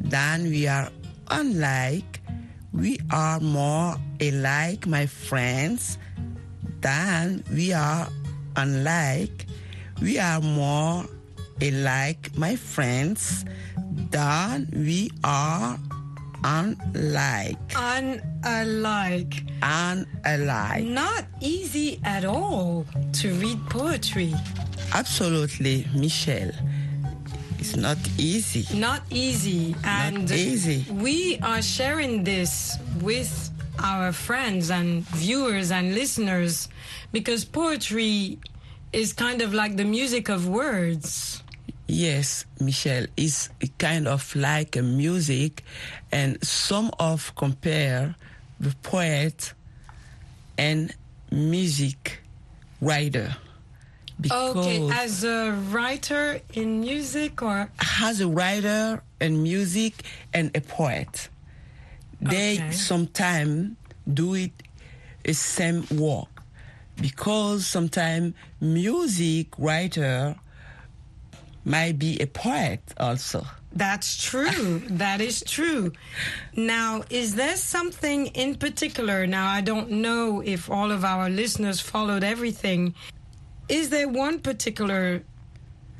than 0.01 0.45
we 0.45 0.67
are 0.67 0.89
unlike. 1.31 2.21
We 2.73 2.99
are 3.11 3.41
more 3.41 3.97
alike, 4.21 4.87
my 4.87 5.07
friends, 5.07 5.99
than 6.81 7.45
we 7.53 7.73
are 7.73 8.09
unlike. 8.57 9.47
We 10.01 10.19
are 10.19 10.41
more 10.41 11.05
alike, 11.61 12.31
my 12.37 12.57
friends, 12.57 13.45
than 14.11 14.69
we 14.73 15.11
are 15.25 15.79
unlike. 16.45 17.59
Unalike. 17.71 19.45
Unalike. 19.61 20.87
Not 20.89 21.25
easy 21.41 22.01
at 22.05 22.25
all 22.25 22.87
to 23.15 23.33
read 23.35 23.59
poetry. 23.69 24.35
Absolutely, 24.95 25.87
Michelle. 25.95 26.53
It's 27.59 27.77
not 27.77 27.99
easy. 28.19 28.65
Not 28.77 29.03
easy. 29.11 29.75
And 29.85 30.23
not 30.23 30.33
easy. 30.33 30.87
we 30.93 31.39
are 31.41 31.61
sharing 31.61 32.23
this 32.25 32.79
with 33.03 33.51
our 33.81 34.13
friends 34.13 34.71
and 34.71 35.03
viewers 35.09 35.71
and 35.71 35.95
listeners 35.95 36.69
because 37.13 37.45
poetry 37.45 38.39
is 38.93 39.13
kind 39.13 39.43
of 39.43 39.53
like 39.55 39.77
the 39.77 39.85
music 39.85 40.29
of 40.29 40.49
words. 40.49 41.43
Yes, 41.91 42.45
Michelle, 42.61 43.07
it's 43.17 43.49
kind 43.79 44.07
of 44.07 44.37
like 44.37 44.77
a 44.77 44.83
music, 44.83 45.65
and 46.13 46.37
some 46.45 46.91
of 46.99 47.35
compare 47.35 48.15
the 48.61 48.75
poet 48.83 49.55
and 50.59 50.95
music 51.33 52.21
writer. 52.83 53.35
okay, 54.31 54.87
as 54.93 55.25
a 55.25 55.53
writer 55.71 56.41
in 56.53 56.81
music 56.81 57.41
or 57.41 57.71
as 58.03 58.21
a 58.21 58.29
writer 58.29 59.03
and 59.21 59.43
music 59.43 59.95
and 60.35 60.51
a 60.55 60.61
poet. 60.61 61.29
They 62.21 62.57
Okay. 62.57 62.73
sometimes 62.73 63.77
do 64.13 64.35
it 64.35 64.53
the 65.25 65.33
same 65.35 65.87
work 65.97 66.43
because 67.01 67.65
sometimes 67.67 68.35
music 68.61 69.57
writer 69.59 70.35
might 71.69 71.99
be 71.99 72.19
a 72.21 72.27
poet 72.27 72.81
also. 72.99 73.45
That's 73.73 74.23
true. 74.23 74.81
that 74.91 75.21
is 75.21 75.43
true. 75.47 75.93
Now, 76.57 77.03
is 77.11 77.35
there 77.35 77.57
something 77.57 78.27
in 78.29 78.57
particular? 78.57 79.27
Now, 79.27 79.49
I 79.49 79.61
don't 79.61 79.91
know 79.91 80.41
if 80.41 80.71
all 80.71 80.91
of 80.91 81.05
our 81.05 81.29
listeners 81.29 81.81
followed 81.81 82.25
everything. 82.25 82.95
Is 83.69 83.91
there 83.91 84.09
one 84.09 84.41
particular 84.41 85.23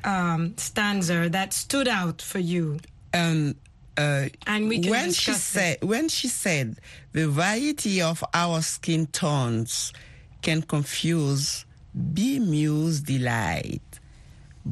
um, 0.03 0.55
stanza 0.57 1.29
that 1.29 1.53
stood 1.53 1.87
out 1.87 2.21
for 2.21 2.39
you? 2.39 2.79
Um, 3.13 3.55
uh, 3.97 4.29
And 4.47 4.67
we 4.69 4.79
can 4.79 4.91
when 4.91 5.11
she 5.11 5.33
said 5.33 5.77
when 5.83 6.07
she 6.09 6.27
said 6.29 6.77
the 7.11 7.27
variety 7.27 8.01
of 8.01 8.23
our 8.33 8.61
skin 8.61 9.07
tones 9.07 9.93
can 10.41 10.61
confuse 10.61 11.65
bemuse 12.13 13.01
delight 13.03 13.88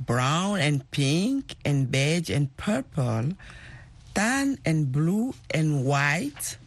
brown 0.05 0.59
and 0.59 0.89
pink 0.91 1.55
and 1.65 1.89
beige 1.91 2.29
and 2.29 2.55
purple 2.57 3.33
tan 4.13 4.57
and 4.65 4.91
blue 4.91 5.33
and 5.53 5.85
white 5.85 6.57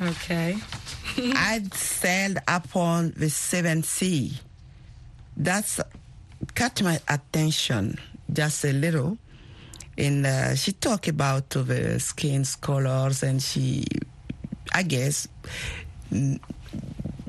Okay. 0.00 0.56
I'd 1.36 1.72
sailed 1.74 2.38
upon 2.48 3.12
the 3.16 3.30
seven 3.30 3.82
sea. 3.82 4.32
That's 5.36 5.80
caught 6.54 6.82
my 6.82 6.98
attention 7.08 7.98
just 8.32 8.64
a 8.64 8.72
little. 8.72 9.18
And 9.96 10.26
uh, 10.26 10.54
she 10.56 10.72
talked 10.72 11.08
about 11.08 11.50
the 11.50 12.00
skin 12.00 12.44
colors 12.60 13.22
and 13.22 13.40
she, 13.42 13.84
I 14.74 14.82
guess, 14.82 15.28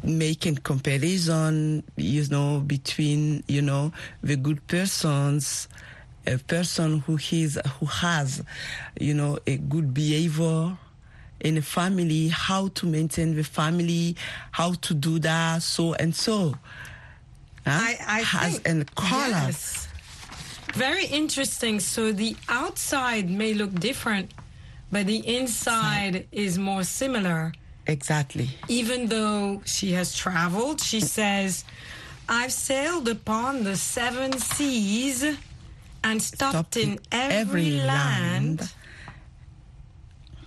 making 0.04 0.58
comparison, 0.58 1.84
you 1.96 2.26
know, 2.28 2.60
between, 2.60 3.44
you 3.48 3.62
know, 3.62 3.92
the 4.22 4.36
good 4.36 4.66
persons, 4.68 5.68
a 6.28 6.38
person 6.38 7.00
who 7.00 7.18
is, 7.32 7.60
who 7.80 7.86
has, 7.86 8.44
you 9.00 9.14
know, 9.14 9.40
a 9.48 9.58
good 9.58 9.94
behavior 9.94 10.78
in 11.40 11.58
a 11.58 11.62
family, 11.62 12.30
how 12.30 12.70
to 12.70 12.86
maintain 12.86 13.36
the 13.36 13.44
family, 13.44 14.16
how 14.52 14.74
to 14.74 14.94
do 14.94 15.20
that, 15.20 15.62
so 15.62 15.94
and 15.96 16.16
so. 16.16 16.56
Huh? 17.66 17.72
I, 17.80 17.98
I 18.08 18.22
has 18.22 18.54
think, 18.54 18.68
and 18.68 18.96
color. 18.96 19.30
yes. 19.30 19.88
Very 20.74 21.06
interesting. 21.06 21.80
So 21.80 22.12
the 22.12 22.36
outside 22.50 23.30
may 23.30 23.54
look 23.54 23.74
different, 23.80 24.32
but 24.92 25.06
the 25.06 25.18
inside 25.18 26.28
is 26.32 26.58
more 26.58 26.84
similar. 26.84 27.54
Exactly. 27.86 28.50
Even 28.70 29.08
though 29.08 29.62
she 29.66 29.92
has 29.92 30.16
traveled, 30.16 30.80
she 30.82 31.00
says, 31.02 31.66
I've 32.30 32.54
sailed 32.54 33.10
upon 33.10 33.64
the 33.64 33.76
seven 33.76 34.32
seas 34.40 35.26
and 36.04 36.22
stopped, 36.22 36.78
in 36.78 37.00
every, 37.12 37.72
land. 37.82 38.72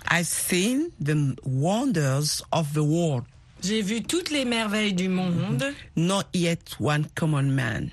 I've 0.09 0.27
seen 0.27 0.93
the 1.01 1.37
wonders 1.45 2.43
of 2.53 2.73
the 2.75 2.85
world. 2.85 3.25
J'ai 3.63 3.83
vu 3.83 4.01
toutes 4.03 4.31
les 4.31 4.45
merveilles 4.45 4.93
du 4.95 5.09
monde. 5.09 5.61
Mm-hmm. 5.63 6.07
Not 6.07 6.29
yet 6.33 6.75
one 6.79 7.07
common 7.15 7.55
man. 7.55 7.91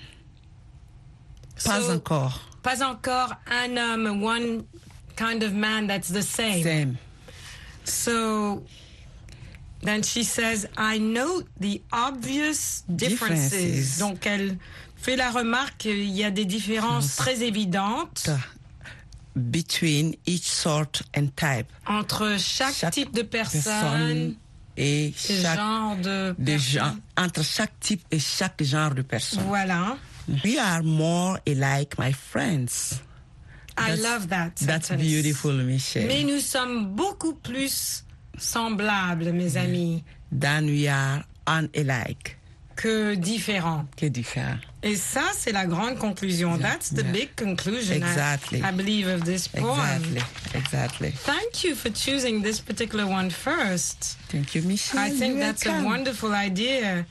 Pas 1.64 1.82
So- 1.82 1.94
encore. 1.94 2.40
Pas 2.62 2.82
encore 2.82 3.34
un 3.48 3.78
homme, 3.78 4.22
one 4.22 4.66
kind 5.18 5.44
of 5.44 5.54
man 5.54 5.88
that's 5.88 6.08
the 6.10 6.22
same. 6.22 6.64
Same. 6.64 6.98
So 7.84 8.64
then 9.84 10.04
she 10.04 10.24
says, 10.24 10.68
I 10.78 10.98
note 11.00 11.46
the 11.60 11.82
obvious 11.92 12.84
differences. 12.88 13.52
Differences. 13.52 13.98
Donc 14.00 14.26
elle 14.26 14.58
fait 14.96 15.16
la 15.16 15.32
remarque 15.32 15.78
qu'il 15.78 16.10
y 16.10 16.24
a 16.24 16.32
des 16.32 16.46
différences 16.46 17.16
très 17.18 17.42
évidentes 17.44 18.30
Between 19.36 20.16
each 20.28 20.44
sort 20.44 21.02
and 21.18 21.30
type. 21.36 21.66
entre 21.88 22.36
chaque, 22.38 22.76
Chaque 22.76 22.94
type 22.94 23.12
de 23.16 23.24
personne 23.24 23.64
personne 23.64 24.36
et 24.78 25.12
chaque 25.18 25.58
genre 25.58 25.96
de 25.98 26.36
de 26.38 26.46
personne. 26.46 26.60
gens, 26.60 26.96
entre 27.18 27.44
chaque 27.44 27.80
type 27.80 28.04
et 28.12 28.20
chaque 28.20 28.62
genre 28.62 28.94
de 28.94 29.02
personne. 29.02 29.44
Voilà. 29.48 29.98
We 30.46 30.58
are 30.60 30.84
more 30.84 31.40
alike, 31.48 31.98
my 31.98 32.14
friends. 32.14 33.02
I 33.76 33.90
That's- 33.96 34.02
love 34.04 34.28
that. 34.28 34.52
That's 34.68 34.92
beautiful, 34.92 35.54
Michelle. 35.64 36.06
Mais 36.06 36.24
nous 36.24 36.40
sommes 36.40 36.94
beaucoup 36.96 37.34
plus 37.34 38.04
semblables, 38.38 39.32
mes 39.32 39.58
amis, 39.58 40.04
Than 40.32 40.66
we 40.68 40.88
are 40.88 41.24
unalike. 41.48 42.38
que 42.76 43.16
différents. 43.16 43.86
Que 43.96 44.08
différent. 44.10 44.58
Et 44.82 44.96
ça, 44.96 45.22
c'est 45.34 45.52
la 45.54 45.66
grande 45.66 45.98
conclusion. 46.00 46.58
That's 46.58 46.90
the 46.90 47.04
Yeah. 47.04 47.12
big 47.12 47.36
conclusion, 47.36 47.94
I- 47.96 47.98
Exactly. 47.98 48.62
I, 48.64 48.72
believe, 48.72 49.08
of 49.08 49.24
this 49.26 49.48
poem. 49.48 49.80
Exactly. 49.80 50.22
Exactly. 50.60 51.12
Thank 51.12 51.64
you 51.64 51.76
for 51.76 51.90
choosing 51.92 52.42
this 52.42 52.60
particular 52.60 53.06
one 53.06 53.30
first. 53.30 54.18
Thank 54.30 54.56
you, 54.56 54.64
Michelle. 54.64 55.00
I 55.00 55.12
think 55.12 55.40
that's 55.40 55.66
a 55.68 55.84
wonderful 55.84 56.34
idea. 56.34 57.06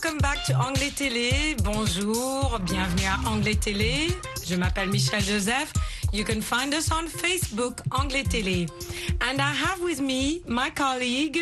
Welcome 0.00 0.18
back 0.18 0.44
to 0.44 0.54
Anglais 0.54 0.92
Télé. 0.94 1.56
Bonjour, 1.64 2.60
bienvenue 2.60 3.06
à 3.06 3.28
Anglais 3.28 3.56
Télé. 3.56 4.06
Je 4.46 4.54
m'appelle 4.54 4.90
Michelle 4.90 5.24
Joseph. 5.24 5.72
You 6.12 6.24
can 6.24 6.40
find 6.40 6.72
us 6.72 6.88
on 6.92 7.08
Facebook, 7.08 7.80
Anglais 7.90 8.22
Télé. 8.22 8.68
And 9.20 9.40
I 9.40 9.52
have 9.52 9.80
with 9.80 10.00
me 10.00 10.40
my 10.46 10.70
colleague, 10.70 11.40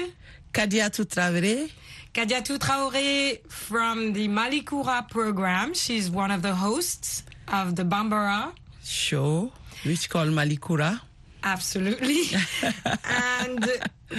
Kadiatou 0.55 1.05
Traoré. 1.05 1.69
Kadiatou 2.15 2.57
Traoré 2.57 3.41
from 3.47 4.15
the 4.15 4.27
Malikura 4.27 5.07
program. 5.07 5.75
She's 5.75 6.11
one 6.11 6.31
of 6.31 6.41
the 6.41 6.55
hosts 6.55 7.25
of 7.49 7.77
the 7.77 7.85
Bambara. 7.85 8.55
show, 8.83 9.53
which 9.85 10.09
called 10.09 10.31
Malikura. 10.31 10.99
Absolutely. 11.43 12.23
and 13.05 13.71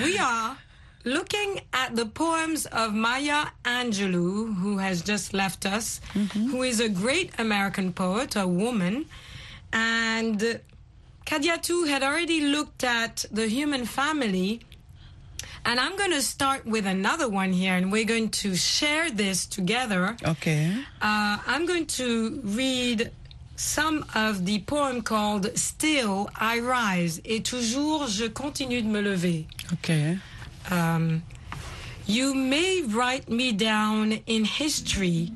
we 0.04 0.19
are 0.19 0.56
looking 1.08 1.62
at 1.74 1.96
the 1.96 2.06
poems 2.06 2.65
of 2.67 2.93
Maya 2.93 3.48
Angelou, 3.63 4.56
who 4.56 4.78
has 4.78 5.02
just 5.02 5.34
left 5.34 5.65
us, 5.65 6.02
who 6.34 6.63
is 6.63 6.80
a 6.80 6.89
great 6.89 7.32
American 7.39 7.93
poet, 7.93 8.36
a 8.36 8.48
woman. 8.48 9.06
And 9.74 10.60
Kadiatou 11.26 11.88
had 11.88 12.04
already 12.04 12.41
looked 12.41 12.84
at 12.84 13.26
the 13.32 13.48
human 13.48 13.86
family. 13.86 14.62
And 15.65 15.80
I'm 15.80 15.98
going 15.98 16.12
to 16.12 16.22
start 16.22 16.65
with 16.65 16.86
another 16.86 17.28
one 17.28 17.52
here, 17.52 17.74
and 17.74 17.91
we're 17.91 18.06
going 18.06 18.30
to 18.30 18.56
share 18.56 19.10
this 19.12 19.46
together. 19.46 20.15
Okay. 20.24 20.74
Uh, 21.02 21.38
I'm 21.46 21.65
going 21.65 21.88
to 21.88 22.39
read 22.43 23.12
some 23.58 24.06
of 24.15 24.46
the 24.46 24.60
poem 24.60 25.02
called 25.02 25.58
Still 25.58 26.30
I 26.36 26.60
Rise 26.60 27.20
et 27.26 27.43
toujours 27.43 28.08
je 28.08 28.30
continue 28.30 28.82
de 28.82 28.88
me 28.88 29.02
lever. 29.02 29.46
Okay. 29.74 30.20
Um, 30.69 31.23
you 32.06 32.34
may 32.34 32.84
write 32.88 33.30
me 33.30 33.51
down 33.51 34.13
in 34.27 34.45
history 34.45 35.32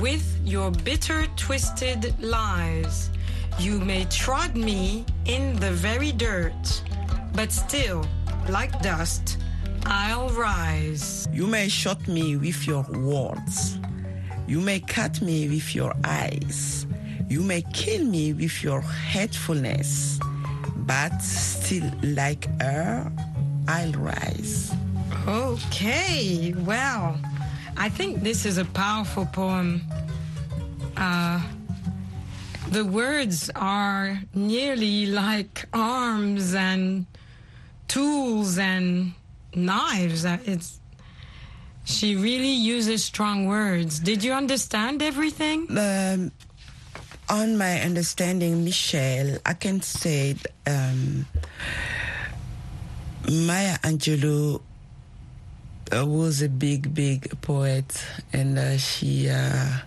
with 0.00 0.24
your 0.44 0.70
bitter, 0.70 1.26
twisted 1.36 2.14
lies. 2.20 3.10
You 3.58 3.78
may 3.78 4.04
trod 4.06 4.56
me 4.56 5.04
in 5.26 5.56
the 5.56 5.70
very 5.70 6.12
dirt, 6.12 6.82
but 7.34 7.52
still, 7.52 8.06
like 8.48 8.80
dust, 8.82 9.38
I'll 9.86 10.28
rise. 10.30 11.28
You 11.32 11.46
may 11.46 11.68
shot 11.68 12.06
me 12.08 12.36
with 12.36 12.66
your 12.66 12.84
words. 12.90 13.78
You 14.46 14.60
may 14.60 14.80
cut 14.80 15.20
me 15.22 15.48
with 15.48 15.74
your 15.74 15.94
eyes. 16.04 16.86
You 17.28 17.42
may 17.42 17.62
kill 17.72 18.04
me 18.04 18.32
with 18.32 18.62
your 18.62 18.80
hatefulness. 18.80 20.18
But 20.76 21.18
still, 21.22 21.88
like 22.02 22.48
her, 22.60 23.10
I'll 23.68 23.92
rise. 23.92 24.72
Okay, 25.26 26.54
well, 26.58 27.18
I 27.76 27.88
think 27.88 28.22
this 28.22 28.44
is 28.44 28.58
a 28.58 28.64
powerful 28.64 29.26
poem. 29.26 29.82
Uh, 30.96 31.40
the 32.70 32.84
words 32.84 33.50
are 33.54 34.18
nearly 34.34 35.06
like 35.06 35.66
arms 35.72 36.54
and 36.54 37.06
tools 37.88 38.58
and 38.58 39.12
knives. 39.54 40.24
Uh, 40.24 40.38
It's 40.44 40.80
she 41.84 42.14
really 42.16 42.52
uses 42.52 43.04
strong 43.04 43.46
words. 43.46 43.98
Did 43.98 44.22
you 44.22 44.32
understand 44.32 45.02
everything? 45.02 45.66
Um, 45.76 46.30
on 47.28 47.56
my 47.58 47.80
understanding, 47.80 48.64
Michelle, 48.64 49.38
I 49.44 49.54
can 49.54 49.80
say 49.82 50.36
um, 50.66 51.26
Maya 53.30 53.78
Angelou 53.82 54.60
uh, 55.96 56.06
was 56.06 56.42
a 56.42 56.48
big, 56.48 56.92
big 56.94 57.40
poet, 57.40 58.04
and 58.32 58.58
uh, 58.58 58.76
she 58.76 59.28
uh, 59.28 59.78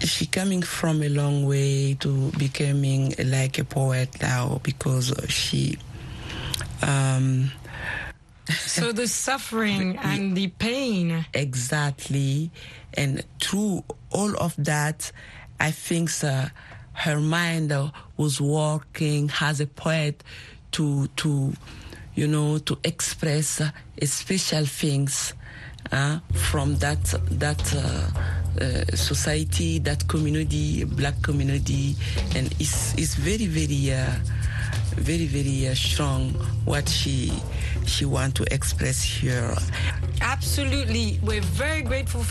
she 0.00 0.26
coming 0.26 0.62
from 0.62 1.02
a 1.02 1.08
long 1.08 1.46
way 1.46 1.94
to 1.94 2.30
becoming 2.32 3.14
like 3.24 3.58
a 3.58 3.64
poet 3.64 4.20
now 4.20 4.60
because 4.62 5.12
she. 5.28 5.78
Um, 6.82 7.50
So 8.66 8.92
the 8.92 9.08
suffering 9.08 9.96
and 10.02 10.36
the 10.36 10.48
pain. 10.48 11.24
Exactly. 11.32 12.50
And 12.92 13.24
through 13.40 13.84
all 14.10 14.36
of 14.36 14.54
that, 14.58 15.10
I 15.58 15.70
think 15.70 16.10
uh, 16.22 16.48
her 16.92 17.20
mind 17.20 17.72
uh, 17.72 17.90
was 18.18 18.40
working 18.40 19.30
as 19.40 19.60
a 19.60 19.66
poet 19.66 20.22
to, 20.74 21.06
to 21.16 21.52
you 22.14 22.28
know, 22.28 22.58
to 22.58 22.78
express 22.84 23.60
uh, 23.60 23.70
special 24.04 24.64
things 24.64 25.34
uh, 25.90 26.18
from 26.32 26.76
that, 26.76 27.02
that 27.30 27.74
uh, 27.74 28.60
uh, 28.60 28.84
society, 28.94 29.78
that 29.80 30.06
community, 30.08 30.84
black 30.84 31.20
community. 31.22 31.96
And 32.36 32.52
it's, 32.60 32.94
it's 32.94 33.14
very, 33.16 33.46
very, 33.46 33.92
uh, 33.92 34.10
very, 34.96 35.26
very 35.26 35.68
uh, 35.68 35.74
strong 35.74 36.30
what 36.64 36.88
she 36.88 37.32
she 37.86 38.06
want 38.06 38.34
to 38.34 38.44
express 38.54 39.02
here. 39.02 39.54
Absolutely. 40.22 41.18
We're 41.22 41.42
very 41.42 41.82
grateful 41.82 42.20
for 42.20 42.22